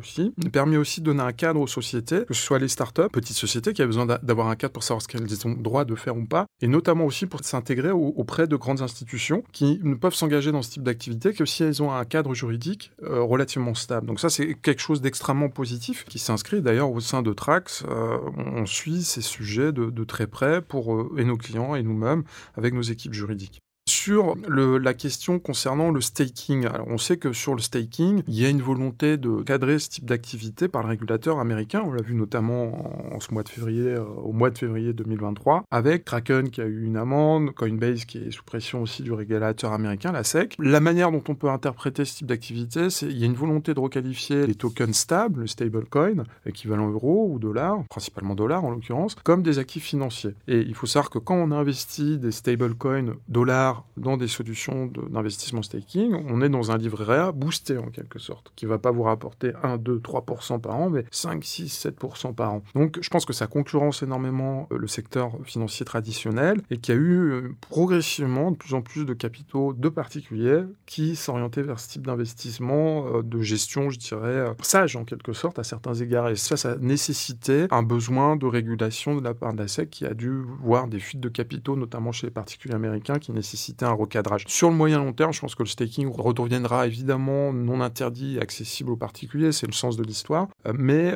permet 0.53 0.77
aussi 0.77 1.01
de 1.01 1.07
donner 1.07 1.23
un 1.23 1.33
cadre 1.33 1.61
aux 1.61 1.67
sociétés, 1.67 2.25
que 2.27 2.35
ce 2.35 2.43
soit 2.43 2.59
les 2.59 2.69
startups, 2.69 3.09
petites 3.13 3.37
sociétés 3.37 3.73
qui 3.73 3.83
ont 3.83 3.87
besoin 3.87 4.07
d'avoir 4.07 4.49
un 4.49 4.57
cadre 4.57 4.73
pour 4.73 4.83
savoir 4.83 5.03
ce 5.03 5.09
qu'elles 5.09 5.47
ont 5.47 5.53
droit 5.53 5.85
de 5.85 5.95
faire 5.95 6.17
ou 6.17 6.25
pas, 6.25 6.47
et 6.61 6.67
notamment 6.67 7.05
aussi 7.05 7.27
pour 7.27 7.41
s'intégrer 7.45 7.91
auprès 7.91 8.47
de 8.47 8.57
grandes 8.57 8.83
institutions 8.83 9.43
qui 9.53 9.81
ne 9.83 9.95
peuvent 9.95 10.15
s'engager 10.15 10.53
dans 10.53 10.63
ce 10.63 10.71
type 10.71 10.83
d'activité 10.83 11.33
que 11.33 11.45
si 11.45 11.63
elles 11.63 11.83
ont 11.83 11.93
un 11.93 12.05
cadre 12.05 12.35
juridique 12.35 12.93
euh, 13.03 13.23
relativement 13.23 13.75
stable. 13.75 14.07
Donc 14.07 14.21
ça, 14.21 14.31
c'est 14.31 14.55
quelque 14.55 14.81
chose 14.81 15.01
d'extrêmement 15.01 15.49
positif 15.49 16.05
qui 16.05 16.19
s'inscrit 16.19 16.63
d'ailleurs 16.63 16.91
au 16.91 17.01
sein 17.01 17.23
de 17.23 17.33
Trax. 17.33 17.85
Euh, 17.89 18.19
on 18.37 18.67
suit 18.67 19.03
ces 19.03 19.23
sujets 19.23 19.73
de, 19.73 19.91
de 19.91 20.05
très 20.05 20.27
près 20.27 20.61
pour 20.63 20.95
euh, 20.95 21.15
et 21.19 21.25
nos 21.25 21.37
clients 21.37 21.75
et 21.75 21.83
nous-mêmes 21.83 22.25
avec 22.57 22.75
nos 22.75 22.83
équipes 22.83 23.15
juridiques 23.15 23.61
sur 24.01 24.35
la 24.49 24.95
question 24.95 25.39
concernant 25.39 25.91
le 25.91 26.01
staking. 26.01 26.65
Alors, 26.65 26.89
on 26.89 26.97
sait 26.97 27.19
que 27.19 27.35
sur 27.35 27.55
le 27.55 27.61
staking, 27.61 28.23
il 28.29 28.41
y 28.41 28.47
a 28.47 28.49
une 28.49 28.63
volonté 28.63 29.19
de 29.19 29.43
cadrer 29.43 29.79
ce 29.79 29.91
type 29.91 30.07
d'activité 30.07 30.69
par 30.69 30.83
le 30.83 30.89
régulateur 30.89 31.39
américain. 31.39 31.83
On 31.85 31.93
l'a 31.93 32.01
vu 32.01 32.15
notamment 32.15 33.15
en, 33.15 33.21
ce 33.21 33.31
mois 33.35 33.43
de 33.43 33.51
février, 33.51 33.91
euh, 33.91 34.03
au 34.03 34.33
mois 34.33 34.49
de 34.49 34.57
février 34.57 34.95
2023, 34.95 35.65
avec 35.71 36.07
Kraken 36.07 36.49
qui 36.49 36.63
a 36.63 36.65
eu 36.65 36.87
une 36.87 36.97
amende, 36.97 37.51
Coinbase 37.51 38.07
qui 38.07 38.17
est 38.17 38.31
sous 38.31 38.43
pression 38.43 38.81
aussi 38.81 39.03
du 39.03 39.13
régulateur 39.13 39.75
américain, 39.75 40.13
la 40.13 40.25
SEC. 40.25 40.57
La 40.59 40.81
manière 40.81 41.13
dont 41.13 41.23
on 41.29 41.35
peut 41.35 41.51
interpréter 41.51 42.07
ce 42.07 42.17
type 42.17 42.27
d'activité, 42.27 42.89
c'est 42.89 43.07
il 43.07 43.19
y 43.19 43.25
a 43.25 43.27
une 43.27 43.35
volonté 43.35 43.75
de 43.75 43.81
requalifier 43.81 44.47
les 44.47 44.55
tokens 44.55 44.97
stables, 44.97 45.41
le 45.41 45.47
stablecoin, 45.47 46.25
équivalent 46.47 46.89
euro 46.91 47.29
ou 47.31 47.39
dollar, 47.39 47.85
principalement 47.91 48.35
dollar 48.35 48.65
en 48.65 48.71
l'occurrence, 48.71 49.15
comme 49.23 49.43
des 49.43 49.59
actifs 49.59 49.85
financiers. 49.85 50.35
Et 50.49 50.61
il 50.61 50.75
faut 50.75 50.87
savoir 50.87 51.11
que 51.11 51.19
quand 51.19 51.37
on 51.37 51.51
investit 51.51 52.17
des 52.17 52.33
stablecoins 52.33 53.17
dollars 53.29 53.85
dans 54.01 54.17
des 54.17 54.29
solutions 54.29 54.87
d'investissement 54.87 55.63
staking, 55.63 56.15
on 56.29 56.43
est 56.43 56.49
dans 56.49 56.71
un 56.71 56.79
livret 56.79 57.19
A 57.19 57.33
boosté 57.33 57.79
en 57.79 57.91
quelque 57.91 58.19
sorte, 58.19 58.53
qui 58.57 58.67
va 58.67 58.79
pas 58.79 58.91
vous 58.91 59.03
rapporter 59.03 59.53
1, 59.63 59.79
2, 59.79 59.99
3% 59.99 60.61
par 60.61 60.77
an, 60.77 60.91
mais 60.91 61.05
5, 61.11 61.45
6, 61.45 61.87
7% 61.87 62.35
par 62.35 62.55
an. 62.55 62.63
Donc 62.75 62.99
je 63.01 63.09
pense 63.09 63.25
que 63.25 63.33
ça 63.33 63.47
concurrence 63.47 64.03
énormément 64.03 64.69
euh, 64.73 64.79
le 64.79 64.87
secteur 64.87 65.33
financier 65.45 65.85
traditionnel 65.85 66.61
et 66.71 66.79
qu'il 66.79 66.95
y 66.95 66.99
a 66.99 67.01
eu 67.01 67.31
euh, 67.31 67.55
progressivement 67.61 68.51
de 68.51 68.57
plus 68.57 68.75
en 68.75 68.83
plus 68.83 69.05
de 69.05 69.15
capitaux 69.15 69.73
de 69.73 69.89
particuliers 69.89 70.63
qui 70.87 71.17
s'orientaient 71.17 71.63
vers 71.63 71.81
ce 71.81 71.89
type 71.89 72.07
d'investissement, 72.07 73.07
euh, 73.07 73.23
de 73.23 73.41
gestion, 73.41 73.91
je 73.91 73.99
dirais, 73.99 74.47
sage 74.63 74.97
en 74.97 75.05
quelque 75.05 75.33
sorte 75.33 75.59
à 75.59 75.65
certains 75.65 75.95
égards. 75.95 76.29
Et 76.29 76.37
ça, 76.37 76.57
ça 76.57 76.77
nécessitait 76.79 77.69
un 77.71 77.83
besoin 77.83 78.37
de 78.37 78.47
régulation 78.47 79.17
de 79.17 79.23
la 79.23 79.35
part 79.35 79.53
de 79.53 79.59
la 79.59 79.69
SEC 79.69 79.91
qui 79.91 80.07
a 80.07 80.15
dû 80.15 80.31
voir 80.63 80.89
des 80.89 81.01
fuites 81.01 81.21
de 81.21 81.29
capitaux, 81.29 81.77
notamment 81.77 82.13
chez 82.13 82.27
les 82.27 82.33
particuliers 82.33 82.75
américains, 82.75 83.19
qui 83.19 83.33
nécessitaient 83.33 83.87
recadrage. 83.95 84.45
Sur 84.49 84.71
le 84.71 84.77
moyen 84.77 84.99
long 84.99 85.13
terme, 85.13 85.33
je 85.33 85.41
pense 85.41 85.55
que 85.55 85.63
le 85.63 85.69
staking 85.69 86.11
redeviendra 86.11 86.87
évidemment 86.87 87.53
non 87.53 87.81
interdit 87.81 88.37
et 88.37 88.41
accessible 88.41 88.91
aux 88.91 88.97
particuliers, 88.97 89.53
c'est 89.53 89.67
le 89.67 89.73
sens 89.73 89.97
de 89.97 90.03
l'histoire, 90.03 90.49
euh, 90.67 90.73
mais 90.77 91.13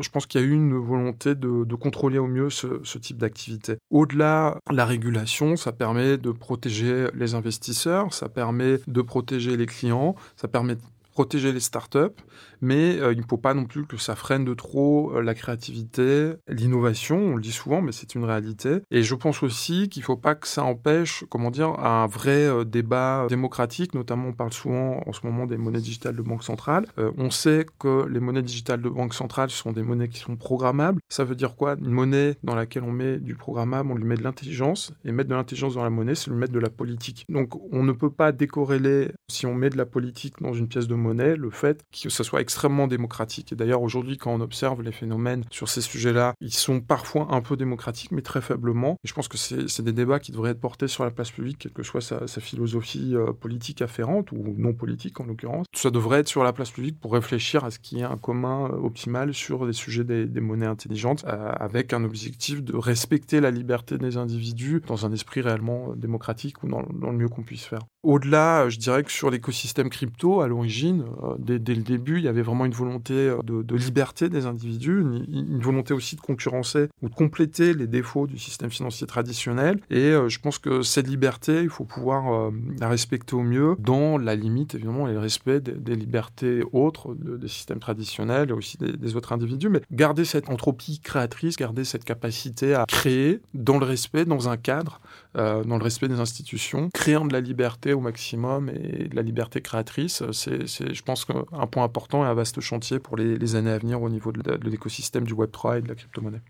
je 0.00 0.08
pense 0.08 0.26
qu'il 0.26 0.40
y 0.40 0.44
a 0.44 0.46
eu 0.46 0.52
une 0.52 0.76
volonté 0.76 1.34
de, 1.34 1.74
contrôler 1.74 2.18
au 2.18 2.26
mieux 2.26 2.50
ce, 2.50 2.80
ce 2.84 2.98
type 2.98 3.16
d'activité. 3.16 3.76
Au-delà, 3.90 4.58
la 4.70 4.84
régulation, 4.84 5.56
ça 5.56 5.72
permet 5.72 6.16
de 6.16 6.30
protéger 6.30 7.06
les 7.14 7.34
investisseurs, 7.34 8.14
ça 8.14 8.28
permet 8.28 8.78
de 8.86 9.02
protéger 9.02 9.56
les 9.56 9.66
clients, 9.66 10.14
ça 10.36 10.48
permet 10.48 10.76
protéger 11.12 11.52
les 11.52 11.60
startups, 11.60 12.16
mais 12.62 12.98
euh, 12.98 13.12
il 13.12 13.18
ne 13.18 13.24
faut 13.28 13.36
pas 13.36 13.54
non 13.54 13.64
plus 13.64 13.84
que 13.84 13.96
ça 13.96 14.16
freine 14.16 14.44
de 14.44 14.54
trop 14.54 15.12
euh, 15.14 15.20
la 15.20 15.34
créativité, 15.34 16.32
l'innovation, 16.48 17.18
on 17.18 17.36
le 17.36 17.42
dit 17.42 17.52
souvent, 17.52 17.82
mais 17.82 17.92
c'est 17.92 18.14
une 18.14 18.24
réalité. 18.24 18.78
Et 18.90 19.02
je 19.02 19.14
pense 19.14 19.42
aussi 19.42 19.88
qu'il 19.88 20.00
ne 20.00 20.06
faut 20.06 20.16
pas 20.16 20.34
que 20.34 20.48
ça 20.48 20.64
empêche, 20.64 21.24
comment 21.28 21.50
dire, 21.50 21.78
un 21.80 22.06
vrai 22.06 22.46
euh, 22.46 22.64
débat 22.64 23.26
démocratique, 23.28 23.94
notamment 23.94 24.28
on 24.28 24.32
parle 24.32 24.52
souvent 24.52 25.02
en 25.06 25.12
ce 25.12 25.26
moment 25.26 25.46
des 25.46 25.58
monnaies 25.58 25.80
digitales 25.80 26.16
de 26.16 26.22
banque 26.22 26.44
centrale. 26.44 26.86
on 26.96 27.30
sait 27.30 27.66
que 27.78 28.06
les 28.06 28.20
monnaies 28.20 28.42
digitales 28.42 28.80
de 28.80 28.88
banque 28.88 29.14
centrale 29.14 29.50
sont 29.50 29.72
des 29.72 29.82
monnaies 29.82 30.08
qui 30.08 30.18
sont 30.18 30.36
programmables. 30.36 31.00
Ça 31.08 31.24
veut 31.24 31.34
dire 31.34 31.56
quoi? 31.56 31.76
Une 31.78 31.90
monnaie 31.90 32.36
dans 32.44 32.54
laquelle 32.54 32.84
on 32.84 32.92
met 32.92 33.18
du 33.18 33.34
programmable, 33.34 33.90
on 33.90 33.96
lui 33.96 34.04
met 34.04 34.16
de 34.16 34.22
l'intelligence, 34.22 34.92
et 35.04 35.12
mettre 35.12 35.28
de 35.30 35.34
l'intelligence 35.34 35.74
dans 35.74 35.82
la 35.82 35.90
monnaie, 35.90 36.14
c'est 36.14 36.30
lui 36.30 36.38
mettre 36.38 36.52
de 36.52 36.60
la 36.60 36.70
politique. 36.70 37.24
Donc 37.28 37.60
on 37.72 37.82
ne 37.82 37.92
peut 37.92 38.10
pas 38.10 38.30
décorréler, 38.32 39.10
si 39.28 39.46
on 39.46 39.54
met 39.54 39.70
de 39.70 39.76
la 39.76 39.86
politique 39.86 40.40
dans 40.40 40.52
une 40.52 40.68
pièce 40.68 40.86
de 40.86 40.94
monnaie, 41.02 41.36
le 41.36 41.50
fait 41.50 41.84
que 41.92 42.08
ça 42.08 42.24
soit 42.24 42.40
extrêmement 42.40 42.86
démocratique. 42.86 43.52
Et 43.52 43.56
d'ailleurs, 43.56 43.82
aujourd'hui, 43.82 44.16
quand 44.16 44.32
on 44.32 44.40
observe 44.40 44.82
les 44.82 44.92
phénomènes 44.92 45.44
sur 45.50 45.68
ces 45.68 45.80
sujets-là, 45.80 46.34
ils 46.40 46.54
sont 46.54 46.80
parfois 46.80 47.28
un 47.30 47.42
peu 47.42 47.56
démocratiques, 47.56 48.12
mais 48.12 48.22
très 48.22 48.40
faiblement. 48.40 48.96
Et 49.04 49.08
je 49.08 49.14
pense 49.14 49.28
que 49.28 49.36
c'est 49.36 49.82
des 49.82 49.92
débats 49.92 50.20
qui 50.20 50.32
devraient 50.32 50.50
être 50.50 50.60
portés 50.60 50.88
sur 50.88 51.04
la 51.04 51.10
place 51.10 51.30
publique, 51.30 51.58
quelle 51.58 51.72
que 51.72 51.82
soit 51.82 52.00
sa, 52.00 52.26
philosophie 52.40 53.14
euh, 53.14 53.32
politique 53.32 53.82
afférente, 53.82 54.32
ou 54.32 54.54
non 54.56 54.72
politique 54.72 55.20
en 55.20 55.24
l'occurrence. 55.24 55.66
Ça 55.74 55.90
devrait 55.90 56.20
être 56.20 56.28
sur 56.28 56.44
la 56.44 56.52
place 56.52 56.70
publique 56.70 56.98
pour 57.00 57.12
réfléchir 57.12 57.64
à 57.64 57.70
ce 57.70 57.78
qui 57.78 58.00
est 58.00 58.04
un 58.04 58.16
commun 58.16 58.70
euh, 58.70 58.76
optimal 58.76 59.34
sur 59.34 59.64
les 59.64 59.72
sujets 59.72 60.04
des, 60.04 60.40
monnaies 60.40 60.66
intelligentes, 60.66 61.24
euh, 61.26 61.52
avec 61.58 61.92
un 61.92 62.04
objectif 62.04 62.62
de 62.62 62.76
respecter 62.76 63.40
la 63.40 63.50
liberté 63.50 63.98
des 63.98 64.16
individus 64.16 64.82
dans 64.86 65.06
un 65.06 65.12
esprit 65.12 65.40
réellement 65.40 65.94
démocratique 65.94 66.62
ou 66.62 66.68
dans 66.68 66.82
le 66.82 67.16
mieux 67.16 67.28
qu'on 67.28 67.42
puisse 67.42 67.64
faire. 67.64 67.80
Au-delà, 68.02 68.68
je 68.68 68.78
dirais 68.78 69.04
que 69.04 69.12
sur 69.12 69.30
l'écosystème 69.30 69.88
crypto, 69.88 70.40
à 70.40 70.48
l'origine, 70.48 71.04
euh, 71.22 71.36
dès, 71.38 71.74
le 71.74 71.82
début, 71.82 72.18
il 72.18 72.24
y 72.24 72.28
avait 72.28 72.42
vraiment 72.42 72.64
une 72.64 72.72
volonté 72.72 73.14
euh, 73.14 73.38
de, 73.44 73.76
liberté 73.76 74.28
des 74.28 74.46
individus, 74.46 74.98
une, 74.98 75.60
volonté 75.60 75.94
aussi 75.94 76.16
de 76.16 76.20
concurrencer 76.20 76.88
ou 77.00 77.08
de 77.08 77.14
compléter 77.14 77.74
les 77.74 77.86
défauts 77.86 78.26
du 78.26 78.38
système 78.38 78.70
financier 78.70 79.06
traditionnel. 79.06 79.80
Et 79.88 80.10
euh, 80.10 80.28
je 80.28 80.40
pense 80.40 80.58
que 80.58 80.82
cette 80.82 81.06
liberté, 81.06 81.62
il 81.62 81.68
faut 81.68 81.84
pouvoir 81.84 82.50
la 82.80 82.88
respecter 82.88 83.36
au 83.36 83.42
mieux, 83.42 83.76
dans 83.78 84.18
la 84.18 84.34
limite, 84.34 84.74
évidemment, 84.74 85.06
et 85.06 85.12
le 85.12 85.20
respect 85.20 85.60
des, 85.60 85.94
libertés 85.94 86.64
autres 86.72 87.14
des 87.14 87.48
systèmes 87.48 87.78
traditionnels 87.78 88.50
et 88.50 88.52
aussi 88.52 88.78
des, 88.78 88.96
des, 88.96 89.14
autres 89.14 89.32
individus. 89.32 89.68
Mais 89.68 89.82
garder 89.92 90.24
cette 90.24 90.48
entropie 90.48 90.98
créatrice, 90.98 91.56
garder 91.56 91.84
cette 91.84 92.04
capacité 92.04 92.74
à 92.74 92.84
créer 92.86 93.40
dans 93.54 93.78
le 93.78 93.86
respect, 93.86 94.24
dans 94.24 94.48
un 94.48 94.56
cadre, 94.56 95.00
dans 95.34 95.78
le 95.78 95.82
respect 95.82 96.08
des 96.08 96.20
institutions, 96.20 96.90
créant 96.92 97.24
de 97.24 97.32
la 97.32 97.40
liberté 97.40 97.92
au 97.92 98.00
maximum 98.00 98.68
et 98.68 99.08
de 99.08 99.16
la 99.16 99.22
liberté 99.22 99.60
créatrice. 99.60 100.22
C'est, 100.32 100.66
je 100.66 101.02
pense, 101.02 101.26
un 101.52 101.66
point 101.66 101.84
important 101.84 102.24
et 102.24 102.28
un 102.28 102.34
vaste 102.34 102.60
chantier 102.60 102.98
pour 102.98 103.16
les, 103.16 103.54
années 103.54 103.70
à 103.70 103.78
venir 103.78 104.02
au 104.02 104.08
niveau 104.08 104.32
de, 104.32 104.68
l'écosystème 104.68 105.24
du 105.24 105.34
Web3 105.34 105.78
et 105.78 105.82
de 105.82 105.88
la 105.88 105.94
crypto-monnaie. 105.94 106.42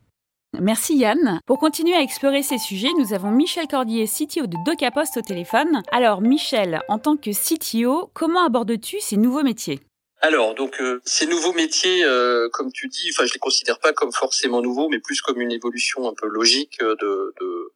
Merci 0.61 0.99
Yann. 0.99 1.41
Pour 1.47 1.59
continuer 1.59 1.95
à 1.95 2.03
explorer 2.03 2.43
ces 2.43 2.59
sujets, 2.59 2.91
nous 2.99 3.15
avons 3.15 3.31
Michel 3.31 3.67
Cordier, 3.67 4.07
CTO 4.07 4.47
de 4.47 4.57
DocaPost 4.67 5.17
au 5.17 5.23
téléphone. 5.23 5.83
Alors 5.91 6.21
Michel, 6.21 6.81
en 6.89 6.99
tant 6.99 7.17
que 7.17 7.31
CTO, 7.31 8.11
comment 8.13 8.45
abordes-tu 8.45 9.01
ces 9.01 9.17
nouveaux 9.17 9.43
métiers? 9.43 9.81
Alors, 10.21 10.55
donc 10.55 10.81
euh, 10.81 11.01
ces 11.05 11.27
nouveaux 11.27 11.55
métiers, 11.55 12.05
euh, 12.05 12.49
comme 12.53 12.71
tu 12.71 12.89
dis, 12.89 13.11
enfin 13.11 13.27
je 13.27 13.33
les 13.33 13.41
considère 13.41 13.81
pas 13.81 13.95
comme 13.95 14.13
forcément 14.13 14.61
nouveaux, 14.61 14.91
mais 14.91 15.01
plus 15.01 15.23
comme 15.23 15.41
une 15.41 15.51
évolution 15.51 16.07
un 16.07 16.15
peu 16.15 16.29
logique 16.29 16.79
de, 16.81 16.95
de 17.41 17.73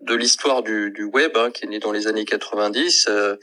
de 0.00 0.14
l'histoire 0.14 0.62
du, 0.62 0.90
du, 0.90 1.04
web, 1.04 1.32
hein, 1.36 1.50
qui 1.50 1.64
est 1.64 1.68
né 1.68 1.78
dans 1.78 1.92
les 1.92 2.06
années 2.06 2.24
90, 2.24 3.06
euh, 3.08 3.36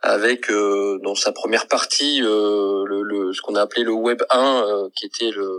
avec 0.00 0.50
euh, 0.50 0.98
dans 1.02 1.14
sa 1.14 1.32
première 1.32 1.66
partie 1.66 2.22
euh, 2.22 2.84
le, 2.86 3.02
le, 3.02 3.32
ce 3.32 3.42
qu'on 3.42 3.54
a 3.54 3.62
appelé 3.62 3.84
le 3.84 3.92
Web 3.92 4.22
1, 4.30 4.88
qui 4.96 5.06
était 5.06 5.30
le, 5.30 5.58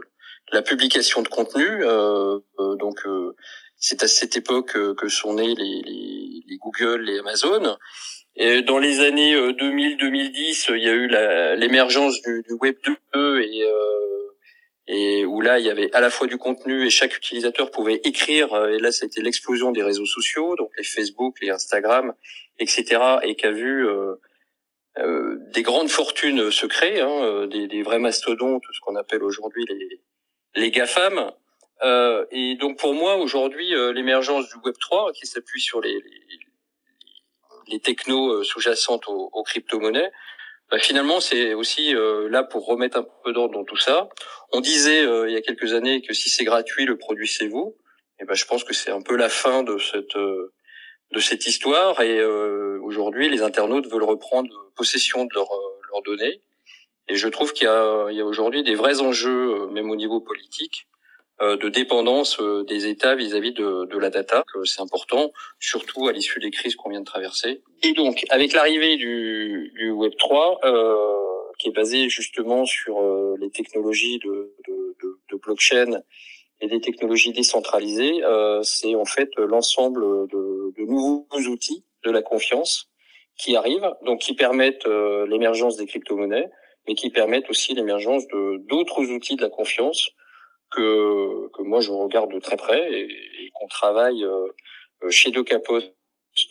la 0.52 0.62
publication 0.62 1.22
de 1.22 1.28
contenu. 1.28 1.84
donc 2.80 3.00
c'est 3.78 4.04
à 4.04 4.08
cette 4.08 4.36
époque 4.36 4.74
que 4.96 5.10
sont 5.10 5.36
nés 5.36 5.56
les, 5.56 5.82
les, 5.86 6.44
les, 6.48 6.58
Google, 6.58 7.02
les 7.02 7.20
Amazon. 7.20 7.78
Et 8.36 8.62
dans 8.62 8.80
les 8.80 9.02
années 9.02 9.36
2000-2010, 9.36 10.76
il 10.76 10.84
y 10.84 10.90
a 10.90 10.94
eu 10.94 11.08
l'émergence 11.58 12.22
du, 12.22 12.44
du, 12.48 12.54
Web 12.54 12.76
2 13.14 13.42
et 13.42 13.64
et 14.94 15.26
où 15.26 15.40
là 15.40 15.58
il 15.58 15.66
y 15.66 15.70
avait 15.70 15.90
à 15.94 16.02
la 16.02 16.10
fois 16.10 16.28
du 16.28 16.38
contenu 16.38 16.86
et 16.86 16.90
chaque 16.90 17.16
utilisateur 17.16 17.72
pouvait 17.72 18.02
écrire 18.04 18.54
euh, 18.54 18.76
et 18.76 18.80
là 18.80 18.92
c'était 18.92 19.22
l'explosion 19.22 19.72
des 19.72 19.84
réseaux 19.84 20.06
sociaux 20.06 20.56
donc 20.58 20.70
les 20.78 20.84
Facebook 20.84 21.38
les 21.42 21.50
Instagram 21.50 22.14
etc 22.60 23.00
et 23.24 23.36
qu'a 23.36 23.52
vu 23.52 23.88
euh, 23.88 24.16
euh, 24.98 25.38
des 25.54 25.62
grandes 25.62 25.90
fortunes 25.90 26.52
se 26.52 26.66
créer 26.66 27.00
hein, 27.00 27.24
euh, 27.24 27.48
des, 27.48 27.70
des, 27.70 27.82
vrais 27.82 28.00
mastodontes 28.00 28.64
ce 28.74 28.80
qu'on 28.82 28.98
appelle 28.98 29.24
aujourd'hui 29.24 29.66
les 29.70 30.02
les 30.56 30.70
gafam. 30.70 31.32
Euh, 31.82 32.26
et 32.32 32.56
donc 32.56 32.78
pour 32.78 32.94
moi 32.94 33.16
aujourd'hui 33.16 33.74
l'émergence 33.94 34.50
du 34.50 34.56
Web 34.66 34.76
3 34.78 35.14
qui 35.14 35.26
s'appuie 35.26 35.62
sur 35.62 35.80
les, 35.80 35.94
les, 35.94 36.40
les 37.70 37.80
technos 37.80 38.44
sous-jacentes 38.44 39.08
aux, 39.08 39.30
aux 39.32 39.44
crypto-monnaies 39.44 40.12
bah, 40.72 40.80
finalement, 40.80 41.20
c'est 41.20 41.54
aussi 41.54 41.94
euh, 41.94 42.30
là 42.30 42.44
pour 42.44 42.66
remettre 42.66 42.98
un 42.98 43.06
peu 43.24 43.34
d'ordre 43.34 43.54
dans 43.54 43.66
tout 43.66 43.78
ça. 43.78 44.08
On 44.54 44.62
disait 44.62 45.06
euh, 45.06 45.30
il 45.30 45.34
y 45.34 45.38
a 45.38 45.42
quelques 45.42 45.74
années 45.74 46.02
que 46.02 46.14
si 46.14 46.30
c'est 46.30 46.46
gratuit, 46.46 46.86
le 46.86 46.98
produit 46.98 47.28
c'est 47.28 47.48
vous. 47.48 47.76
Et 48.20 48.26
ben, 48.26 48.36
je 48.36 48.46
pense 48.46 48.64
que 48.64 48.74
c'est 48.74 48.92
un 48.92 49.02
peu 49.02 49.18
la 49.18 49.28
fin 49.28 49.64
de 49.64 49.78
cette 49.78 50.16
euh, 50.16 50.54
de 51.12 51.20
cette 51.20 51.46
histoire. 51.46 52.02
Et 52.02 52.24
aujourd'hui, 52.24 53.28
les 53.28 53.42
internautes 53.42 53.88
veulent 53.88 54.04
reprendre 54.04 54.50
possession 54.78 55.26
de 55.26 55.34
leurs 55.36 55.52
leurs 55.92 56.02
données. 56.04 56.42
Et 57.10 57.16
je 57.16 57.28
trouve 57.28 57.52
qu'il 57.52 57.66
y 57.66 57.70
a, 57.70 58.08
il 58.10 58.16
y 58.16 58.22
a 58.22 58.26
aujourd'hui 58.26 58.64
des 58.64 58.76
vrais 58.76 59.02
enjeux, 59.02 59.68
même 59.72 59.90
au 59.90 59.98
niveau 59.98 60.22
politique, 60.22 60.88
euh, 60.88 61.01
de 61.42 61.70
dépendance 61.70 62.40
euh, 62.40 62.64
des 62.64 62.88
États 62.88 63.16
vis-à-vis 63.16 63.52
de, 63.52 63.86
de, 63.86 63.98
la 63.98 64.10
data. 64.12 64.44
C'est 64.64 64.82
important, 64.82 65.32
surtout 65.60 66.08
à 66.08 66.12
l'issue 66.12 66.40
des 66.40 66.52
crises 66.52 66.76
qu'on 66.76 66.90
vient 66.90 67.00
de 67.00 67.06
traverser. 67.06 67.64
Et 67.82 67.94
donc, 67.94 68.26
avec 68.30 68.54
l'arrivée 68.54 68.96
du, 68.98 69.72
du 69.76 69.90
Web 69.92 70.14
3, 70.18 70.60
euh, 70.66 70.96
qui 71.58 71.70
est 71.70 71.72
basé 71.72 72.10
justement 72.10 72.66
sur 72.66 73.00
euh, 73.00 73.36
les 73.40 73.50
technologies 73.50 74.20
de, 74.20 74.54
de, 74.68 74.96
de, 75.32 75.38
blockchain 75.38 76.02
et 76.60 76.68
des 76.68 76.80
technologies 76.80 77.34
décentralisées, 77.34 78.24
euh, 78.24 78.62
c'est 78.62 78.94
en 78.94 79.06
fait 79.06 79.30
l'ensemble 79.38 80.28
de, 80.28 80.74
de, 80.78 80.86
nouveaux 80.86 81.26
outils 81.50 81.84
de 82.04 82.12
la 82.12 82.22
confiance 82.22 82.92
qui 83.38 83.56
arrivent, 83.56 83.92
donc 84.06 84.20
qui 84.20 84.36
permettent 84.36 84.86
l'émergence 84.86 85.76
des 85.78 85.88
crypto-monnaies, 85.88 86.52
mais 86.88 86.94
qui 86.94 87.10
permettent 87.10 87.50
aussi 87.50 87.74
l'émergence 87.74 88.24
d'autres 88.70 89.06
outils 89.10 89.36
de 89.36 89.42
la 89.42 89.50
confiance 89.50 90.12
que, 90.72 91.50
que 91.50 91.62
moi 91.64 91.82
je 91.82 91.92
regarde 91.92 92.32
de 92.34 92.40
très 92.40 92.58
près 92.58 92.92
et, 92.92 93.52
qu'on 93.54 93.68
travaille 93.68 94.24
euh, 94.24 94.48
chez 95.10 95.32
DocaPost 95.32 95.94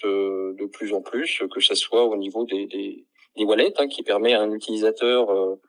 euh, 0.05 0.55
de 0.59 0.67
plus 0.67 0.93
en 0.93 1.01
plus, 1.01 1.43
que 1.53 1.61
ce 1.61 1.75
soit 1.75 2.05
au 2.05 2.17
niveau 2.17 2.45
des, 2.45 2.67
des, 2.67 3.07
des 3.37 3.45
wallets, 3.45 3.73
hein, 3.79 3.89
qui 3.89 4.03
permet 4.03 4.35
à 4.35 4.43
un 4.43 4.53
utilisateur 4.53 5.31
euh, 5.31 5.61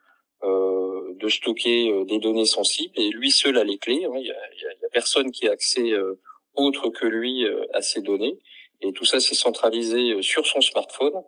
euh, 0.44 1.14
de 1.16 1.30
stocker 1.30 2.04
des 2.06 2.20
données 2.20 2.46
sensibles 2.46 2.94
et 3.00 3.10
lui 3.10 3.32
seul 3.32 3.58
a 3.58 3.64
les 3.64 3.78
clés. 3.78 4.04
Hein. 4.06 4.14
Il 4.16 4.26
y, 4.26 4.32
a, 4.32 4.36
a, 4.36 4.90
personne 4.92 5.32
qui 5.32 5.48
a 5.48 5.52
accès 5.52 5.94
autre 6.56 6.90
que 6.90 7.06
lui 7.06 7.46
à 7.74 7.82
ces 7.82 8.02
données. 8.02 8.38
Et 8.82 8.92
tout 8.92 9.06
ça, 9.06 9.20
c'est 9.20 9.36
centralisé 9.36 10.22
sur 10.22 10.46
son 10.46 10.60
smartphone. 10.60 11.24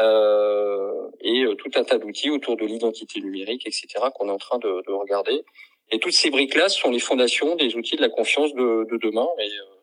Euh, 0.00 1.10
et 1.20 1.44
tout 1.58 1.70
un 1.74 1.84
tas 1.84 1.98
d'outils 1.98 2.30
autour 2.30 2.56
de 2.56 2.64
l'identité 2.64 3.20
numérique, 3.20 3.66
etc., 3.66 3.86
qu'on 4.14 4.28
est 4.28 4.32
en 4.32 4.38
train 4.38 4.58
de, 4.58 4.82
de 4.86 4.92
regarder. 4.92 5.44
Et 5.90 5.98
toutes 5.98 6.12
ces 6.12 6.30
briques-là 6.30 6.68
sont 6.68 6.90
les 6.90 6.98
fondations 6.98 7.56
des 7.56 7.74
outils 7.76 7.96
de 7.96 8.02
la 8.02 8.08
confiance 8.08 8.52
de, 8.54 8.86
de 8.90 8.98
demain. 8.98 9.26
Et, 9.38 9.42
euh, 9.42 9.78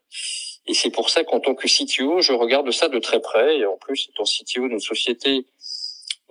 et 0.68 0.74
c'est 0.74 0.92
pour 0.92 1.10
ça 1.10 1.24
qu'en 1.24 1.40
tant 1.40 1.56
que 1.56 1.68
CTO, 1.68 2.22
je 2.22 2.34
regarde 2.34 2.70
ça 2.72 2.90
de 2.90 3.00
très 3.00 3.20
près. 3.20 3.60
Et 3.60 3.66
en 3.66 3.78
plus, 3.78 4.10
étant 4.10 4.24
CTO 4.24 4.68
d'une 4.68 4.80
société 4.80 5.46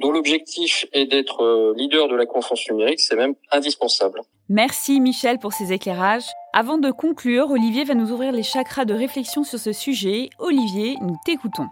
dont 0.01 0.11
l'objectif 0.11 0.87
est 0.93 1.07
d'être 1.07 1.43
euh, 1.43 1.75
leader 1.77 2.09
de 2.09 2.17
la 2.17 2.27
confiance 2.27 2.69
numérique, 2.69 3.01
c'est 3.01 3.17
même 3.17 3.35
indispensable. 3.53 4.21
Merci 4.49 5.01
Michel 5.01 5.39
pour 5.39 5.53
ces 5.53 5.73
éclairages. 5.73 6.27
Avant 6.53 6.79
de 6.79 6.91
conclure, 6.91 7.51
Olivier 7.51 7.85
va 7.85 7.95
nous 7.95 8.11
ouvrir 8.11 8.33
les 8.33 8.43
chakras 8.43 8.85
de 8.85 8.95
réflexion 8.95 9.45
sur 9.45 9.59
ce 9.59 9.73
sujet. 9.73 10.31
Olivier, 10.39 10.97
nous 11.01 11.17
t'écoutons. 11.25 11.67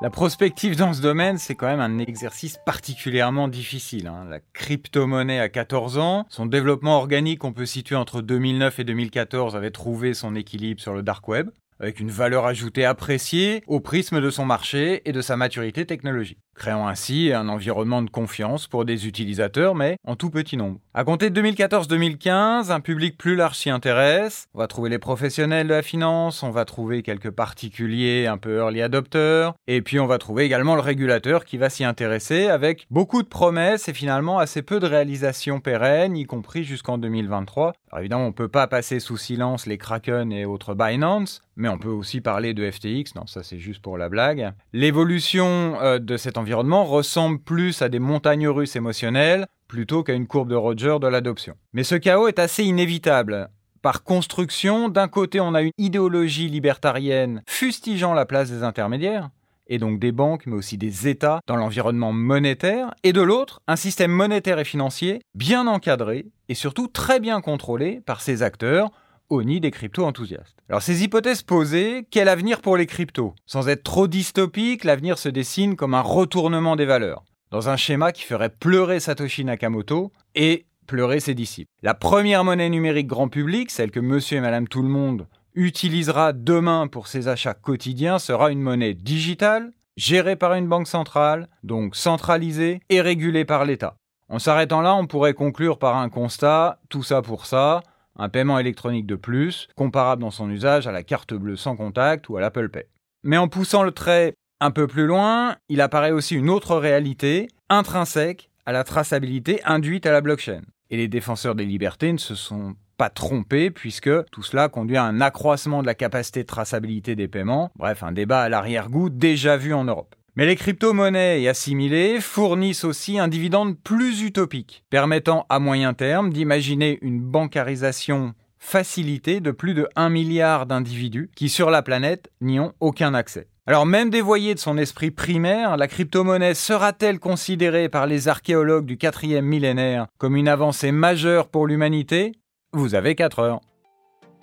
La 0.00 0.10
prospective 0.10 0.76
dans 0.76 0.92
ce 0.92 1.02
domaine, 1.02 1.38
c'est 1.38 1.56
quand 1.56 1.66
même 1.66 1.80
un 1.80 1.98
exercice 1.98 2.56
particulièrement 2.64 3.48
difficile. 3.48 4.06
Hein. 4.06 4.26
La 4.30 4.38
crypto-monnaie 4.38 5.40
à 5.40 5.48
14 5.48 5.98
ans, 5.98 6.24
son 6.28 6.46
développement 6.46 6.98
organique, 6.98 7.42
on 7.42 7.52
peut 7.52 7.66
situer 7.66 7.96
entre 7.96 8.22
2009 8.22 8.78
et 8.78 8.84
2014, 8.84 9.56
avait 9.56 9.72
trouvé 9.72 10.14
son 10.14 10.36
équilibre 10.36 10.80
sur 10.80 10.94
le 10.94 11.02
dark 11.02 11.26
web. 11.26 11.50
Avec 11.80 12.00
une 12.00 12.10
valeur 12.10 12.46
ajoutée 12.46 12.84
appréciée 12.84 13.62
au 13.66 13.80
prisme 13.80 14.20
de 14.20 14.30
son 14.30 14.44
marché 14.44 15.02
et 15.04 15.12
de 15.12 15.20
sa 15.20 15.36
maturité 15.36 15.86
technologique 15.86 16.38
créant 16.58 16.86
ainsi 16.86 17.32
un 17.32 17.48
environnement 17.48 18.02
de 18.02 18.10
confiance 18.10 18.66
pour 18.66 18.84
des 18.84 19.06
utilisateurs, 19.06 19.74
mais 19.74 19.96
en 20.04 20.16
tout 20.16 20.28
petit 20.28 20.56
nombre. 20.56 20.80
À 20.92 21.04
compter 21.04 21.30
de 21.30 21.40
2014-2015, 21.40 22.70
un 22.70 22.80
public 22.80 23.16
plus 23.16 23.36
large 23.36 23.56
s'y 23.56 23.70
intéresse. 23.70 24.48
On 24.52 24.58
va 24.58 24.66
trouver 24.66 24.90
les 24.90 24.98
professionnels 24.98 25.68
de 25.68 25.72
la 25.72 25.82
finance, 25.82 26.42
on 26.42 26.50
va 26.50 26.64
trouver 26.64 27.02
quelques 27.02 27.30
particuliers 27.30 28.26
un 28.26 28.36
peu 28.36 28.58
early 28.58 28.82
adopteurs, 28.82 29.54
et 29.66 29.80
puis 29.80 30.00
on 30.00 30.06
va 30.06 30.18
trouver 30.18 30.44
également 30.44 30.74
le 30.74 30.80
régulateur 30.80 31.44
qui 31.44 31.56
va 31.56 31.70
s'y 31.70 31.84
intéresser 31.84 32.48
avec 32.48 32.86
beaucoup 32.90 33.22
de 33.22 33.28
promesses 33.28 33.88
et 33.88 33.94
finalement 33.94 34.38
assez 34.38 34.62
peu 34.62 34.80
de 34.80 34.86
réalisations 34.86 35.60
pérennes, 35.60 36.16
y 36.16 36.24
compris 36.24 36.64
jusqu'en 36.64 36.98
2023. 36.98 37.72
Alors 37.90 38.00
évidemment, 38.00 38.24
on 38.24 38.28
ne 38.28 38.32
peut 38.32 38.48
pas 38.48 38.66
passer 38.66 39.00
sous 39.00 39.16
silence 39.16 39.64
les 39.66 39.78
Kraken 39.78 40.30
et 40.30 40.44
autres 40.44 40.74
Binance, 40.74 41.42
mais 41.56 41.68
on 41.68 41.78
peut 41.78 41.88
aussi 41.88 42.20
parler 42.20 42.52
de 42.52 42.70
FTX, 42.70 43.14
non 43.16 43.26
ça 43.26 43.42
c'est 43.42 43.58
juste 43.58 43.80
pour 43.80 43.96
la 43.96 44.10
blague. 44.10 44.52
L'évolution 44.74 45.80
euh, 45.80 45.98
de 45.98 46.18
cet 46.18 46.36
environnement 46.36 46.84
ressemble 46.84 47.38
plus 47.38 47.80
à 47.80 47.88
des 47.88 47.98
montagnes 47.98 48.48
russes 48.48 48.76
émotionnelles 48.76 49.46
plutôt 49.68 50.02
qu'à 50.02 50.12
une 50.12 50.26
courbe 50.26 50.50
de 50.50 50.54
Roger 50.54 50.96
de 51.00 51.06
l'adoption. 51.06 51.54
Mais 51.72 51.84
ce 51.84 51.94
chaos 51.94 52.28
est 52.28 52.38
assez 52.38 52.64
inévitable. 52.64 53.48
Par 53.80 54.02
construction, 54.02 54.88
d'un 54.88 55.08
côté 55.08 55.40
on 55.40 55.54
a 55.54 55.62
une 55.62 55.72
idéologie 55.78 56.48
libertarienne 56.48 57.42
fustigeant 57.46 58.12
la 58.12 58.26
place 58.26 58.50
des 58.50 58.64
intermédiaires, 58.64 59.30
et 59.68 59.78
donc 59.78 59.98
des 59.98 60.12
banques, 60.12 60.46
mais 60.46 60.56
aussi 60.56 60.78
des 60.78 61.08
États 61.08 61.40
dans 61.46 61.56
l'environnement 61.56 62.12
monétaire, 62.12 62.94
et 63.02 63.12
de 63.12 63.20
l'autre, 63.20 63.60
un 63.66 63.76
système 63.76 64.10
monétaire 64.10 64.58
et 64.58 64.64
financier 64.64 65.20
bien 65.34 65.66
encadré 65.66 66.26
et 66.48 66.54
surtout 66.54 66.88
très 66.88 67.20
bien 67.20 67.40
contrôlé 67.40 68.00
par 68.04 68.20
ses 68.20 68.42
acteurs, 68.42 68.90
au 69.28 69.42
nid 69.42 69.60
des 69.60 69.70
crypto-enthousiastes. 69.70 70.56
Alors 70.68 70.82
ces 70.82 71.04
hypothèses 71.04 71.42
posées, 71.42 72.06
quel 72.10 72.28
avenir 72.28 72.62
pour 72.62 72.76
les 72.76 72.86
cryptos? 72.86 73.34
Sans 73.46 73.68
être 73.68 73.82
trop 73.82 74.08
dystopique, 74.08 74.84
l'avenir 74.84 75.18
se 75.18 75.28
dessine 75.28 75.76
comme 75.76 75.92
un 75.92 76.00
retournement 76.00 76.76
des 76.76 76.86
valeurs, 76.86 77.24
dans 77.50 77.68
un 77.68 77.76
schéma 77.76 78.12
qui 78.12 78.22
ferait 78.22 78.48
pleurer 78.48 79.00
Satoshi 79.00 79.44
Nakamoto 79.44 80.12
et 80.34 80.64
pleurer 80.86 81.20
ses 81.20 81.34
disciples. 81.34 81.70
La 81.82 81.92
première 81.92 82.44
monnaie 82.44 82.70
numérique 82.70 83.06
grand 83.06 83.28
public, 83.28 83.70
celle 83.70 83.90
que 83.90 84.00
monsieur 84.00 84.38
et 84.38 84.40
madame 84.40 84.66
tout 84.66 84.82
le 84.82 84.88
monde 84.88 85.26
utilisera 85.54 86.32
demain 86.32 86.86
pour 86.86 87.06
ses 87.06 87.28
achats 87.28 87.54
quotidiens, 87.54 88.18
sera 88.18 88.50
une 88.50 88.60
monnaie 88.60 88.94
digitale, 88.94 89.72
gérée 89.96 90.36
par 90.36 90.54
une 90.54 90.68
banque 90.68 90.86
centrale, 90.86 91.48
donc 91.62 91.96
centralisée 91.96 92.80
et 92.88 93.00
régulée 93.00 93.44
par 93.44 93.64
l'État. 93.64 93.96
En 94.28 94.38
s'arrêtant 94.38 94.80
là, 94.80 94.94
on 94.94 95.06
pourrait 95.06 95.34
conclure 95.34 95.78
par 95.78 95.96
un 95.96 96.08
constat, 96.08 96.80
tout 96.88 97.02
ça 97.02 97.22
pour 97.22 97.46
ça, 97.46 97.82
un 98.16 98.28
paiement 98.28 98.58
électronique 98.58 99.06
de 99.06 99.16
plus, 99.16 99.68
comparable 99.76 100.22
dans 100.22 100.30
son 100.30 100.50
usage 100.50 100.86
à 100.86 100.92
la 100.92 101.02
carte 101.02 101.34
bleue 101.34 101.56
sans 101.56 101.76
contact 101.76 102.28
ou 102.28 102.36
à 102.36 102.40
l'Apple 102.40 102.68
Pay. 102.68 102.84
Mais 103.22 103.38
en 103.38 103.48
poussant 103.48 103.82
le 103.82 103.92
trait 103.92 104.34
un 104.60 104.70
peu 104.70 104.86
plus 104.86 105.06
loin, 105.06 105.56
il 105.68 105.80
apparaît 105.80 106.10
aussi 106.10 106.34
une 106.34 106.50
autre 106.50 106.76
réalité, 106.76 107.48
intrinsèque 107.68 108.50
à 108.66 108.72
la 108.72 108.84
traçabilité 108.84 109.62
induite 109.64 110.04
à 110.04 110.12
la 110.12 110.20
blockchain. 110.20 110.62
Et 110.90 110.96
les 110.96 111.08
défenseurs 111.08 111.54
des 111.54 111.64
libertés 111.64 112.12
ne 112.12 112.18
se 112.18 112.34
sont 112.34 112.74
pas 112.98 113.08
trompés 113.08 113.70
puisque 113.70 114.10
tout 114.30 114.42
cela 114.42 114.68
conduit 114.68 114.98
à 114.98 115.04
un 115.04 115.22
accroissement 115.22 115.80
de 115.80 115.86
la 115.86 115.94
capacité 115.94 116.42
de 116.42 116.46
traçabilité 116.46 117.16
des 117.16 117.28
paiements, 117.28 117.70
bref, 117.76 118.02
un 118.02 118.12
débat 118.12 118.42
à 118.42 118.48
l'arrière-goût 118.50 119.08
déjà 119.08 119.56
vu 119.56 119.72
en 119.72 119.84
Europe. 119.84 120.14
Mais 120.36 120.46
les 120.46 120.56
crypto-monnaies 120.56 121.42
et 121.42 121.48
assimilées 121.48 122.20
fournissent 122.20 122.84
aussi 122.84 123.18
un 123.18 123.28
dividende 123.28 123.78
plus 123.78 124.22
utopique, 124.22 124.84
permettant 124.90 125.46
à 125.48 125.58
moyen 125.58 125.94
terme 125.94 126.32
d'imaginer 126.32 126.98
une 127.02 127.20
bancarisation 127.20 128.34
facilitée 128.58 129.40
de 129.40 129.50
plus 129.52 129.74
de 129.74 129.88
1 129.96 130.10
milliard 130.10 130.66
d'individus 130.66 131.30
qui 131.34 131.48
sur 131.48 131.70
la 131.70 131.82
planète 131.82 132.30
n'y 132.40 132.60
ont 132.60 132.72
aucun 132.80 133.14
accès. 133.14 133.48
Alors 133.66 133.84
même 133.84 134.10
dévoyée 134.10 134.54
de 134.54 134.58
son 134.58 134.78
esprit 134.78 135.10
primaire, 135.10 135.76
la 135.76 135.88
crypto-monnaie 135.88 136.54
sera-t-elle 136.54 137.18
considérée 137.18 137.88
par 137.88 138.06
les 138.06 138.26
archéologues 138.26 138.86
du 138.86 138.96
quatrième 138.96 139.44
millénaire 139.44 140.06
comme 140.18 140.36
une 140.36 140.48
avancée 140.48 140.90
majeure 140.90 141.48
pour 141.48 141.66
l'humanité? 141.66 142.32
Vous 142.74 142.94
avez 142.94 143.14
4 143.14 143.38
heures. 143.38 143.60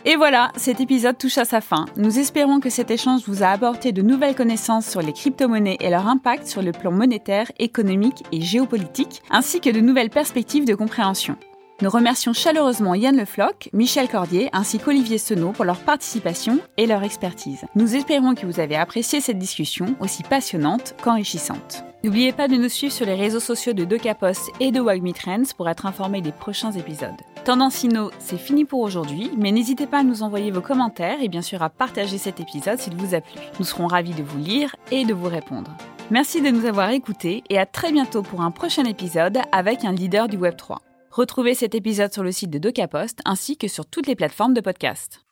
Et 0.04 0.16
voilà, 0.16 0.52
cet 0.56 0.82
épisode 0.82 1.18
touche 1.18 1.38
à 1.38 1.46
sa 1.46 1.62
fin. 1.62 1.86
Nous 1.96 2.18
espérons 2.18 2.60
que 2.60 2.72
cet 2.72 2.90
échange 2.90 3.22
vous 3.28 3.44
a 3.44 3.48
apporté 3.48 3.92
de 3.92 4.02
nouvelles 4.02 4.36
connaissances 4.36 4.88
sur 4.88 5.02
les 5.02 5.14
crypto-monnaies 5.14 5.78
et 5.80 5.92
leur 5.92 6.08
impact 6.08 6.48
sur 6.48 6.64
le 6.64 6.72
plan 6.72 6.92
monétaire, 6.92 7.52
économique 7.60 8.24
et 8.32 8.42
géopolitique, 8.42 9.22
ainsi 9.30 9.62
que 9.62 9.70
de 9.70 9.80
nouvelles 9.80 10.10
perspectives 10.10 10.66
de 10.66 10.74
compréhension. 10.74 11.38
Nous 11.82 11.90
remercions 11.90 12.34
chaleureusement 12.34 12.96
Yann 12.96 13.16
Lefloc, 13.16 13.70
Michel 13.74 14.08
Cordier 14.08 14.50
ainsi 14.54 14.80
qu'Olivier 14.80 15.18
Senot 15.20 15.52
pour 15.52 15.66
leur 15.66 15.80
participation 15.80 16.60
et 16.78 16.88
leur 16.88 17.04
expertise. 17.04 17.66
Nous 17.76 17.96
espérons 17.96 18.34
que 18.34 18.48
vous 18.48 18.60
avez 18.60 18.76
apprécié 18.76 19.22
cette 19.22 19.40
discussion 19.40 19.96
aussi 20.00 20.24
passionnante 20.24 20.96
qu'enrichissante. 21.04 21.84
N'oubliez 22.04 22.32
pas 22.32 22.48
de 22.48 22.56
nous 22.56 22.70
suivre 22.70 22.94
sur 22.94 23.06
les 23.06 23.16
réseaux 23.16 23.40
sociaux 23.40 23.74
de 23.74 23.86
DocaPost 23.86 24.52
et 24.60 24.72
de 24.72 24.80
Wagme 24.80 25.12
Trends 25.12 25.54
pour 25.58 25.70
être 25.70 25.86
informé 25.86 26.22
des 26.22 26.32
prochains 26.32 26.72
épisodes. 26.72 27.12
Tendancino, 27.46 28.10
c'est 28.18 28.40
fini 28.40 28.66
pour 28.66 28.80
aujourd'hui, 28.80 29.30
mais 29.38 29.52
n'hésitez 29.52 29.86
pas 29.86 30.00
à 30.00 30.04
nous 30.04 30.24
envoyer 30.24 30.50
vos 30.50 30.62
commentaires 30.62 31.22
et 31.22 31.28
bien 31.28 31.44
sûr 31.44 31.62
à 31.62 31.70
partager 31.70 32.18
cet 32.18 32.40
épisode 32.40 32.80
s'il 32.80 32.96
vous 32.96 33.14
a 33.14 33.22
plu. 33.22 33.40
Nous 33.60 33.66
serons 33.66 33.86
ravis 33.86 34.16
de 34.16 34.24
vous 34.24 34.40
lire 34.40 34.76
et 34.92 35.06
de 35.06 35.14
vous 35.14 35.30
répondre. 35.30 35.70
Merci 36.10 36.42
de 36.42 36.50
nous 36.50 36.66
avoir 36.66 36.90
écoutés 36.90 37.44
et 37.52 37.60
à 37.60 37.68
très 37.68 37.92
bientôt 37.92 38.24
pour 38.24 38.42
un 38.42 38.50
prochain 38.50 38.86
épisode 38.86 39.38
avec 39.52 39.86
un 39.86 39.92
leader 39.92 40.28
du 40.28 40.40
Web3. 40.40 40.78
Retrouvez 41.12 41.54
cet 41.54 41.76
épisode 41.76 42.12
sur 42.12 42.24
le 42.24 42.32
site 42.32 42.50
de 42.50 42.58
DocaPost 42.58 43.20
ainsi 43.26 43.58
que 43.58 43.68
sur 43.68 43.86
toutes 43.86 44.08
les 44.08 44.16
plateformes 44.16 44.56
de 44.56 44.62
podcast. 44.62 45.25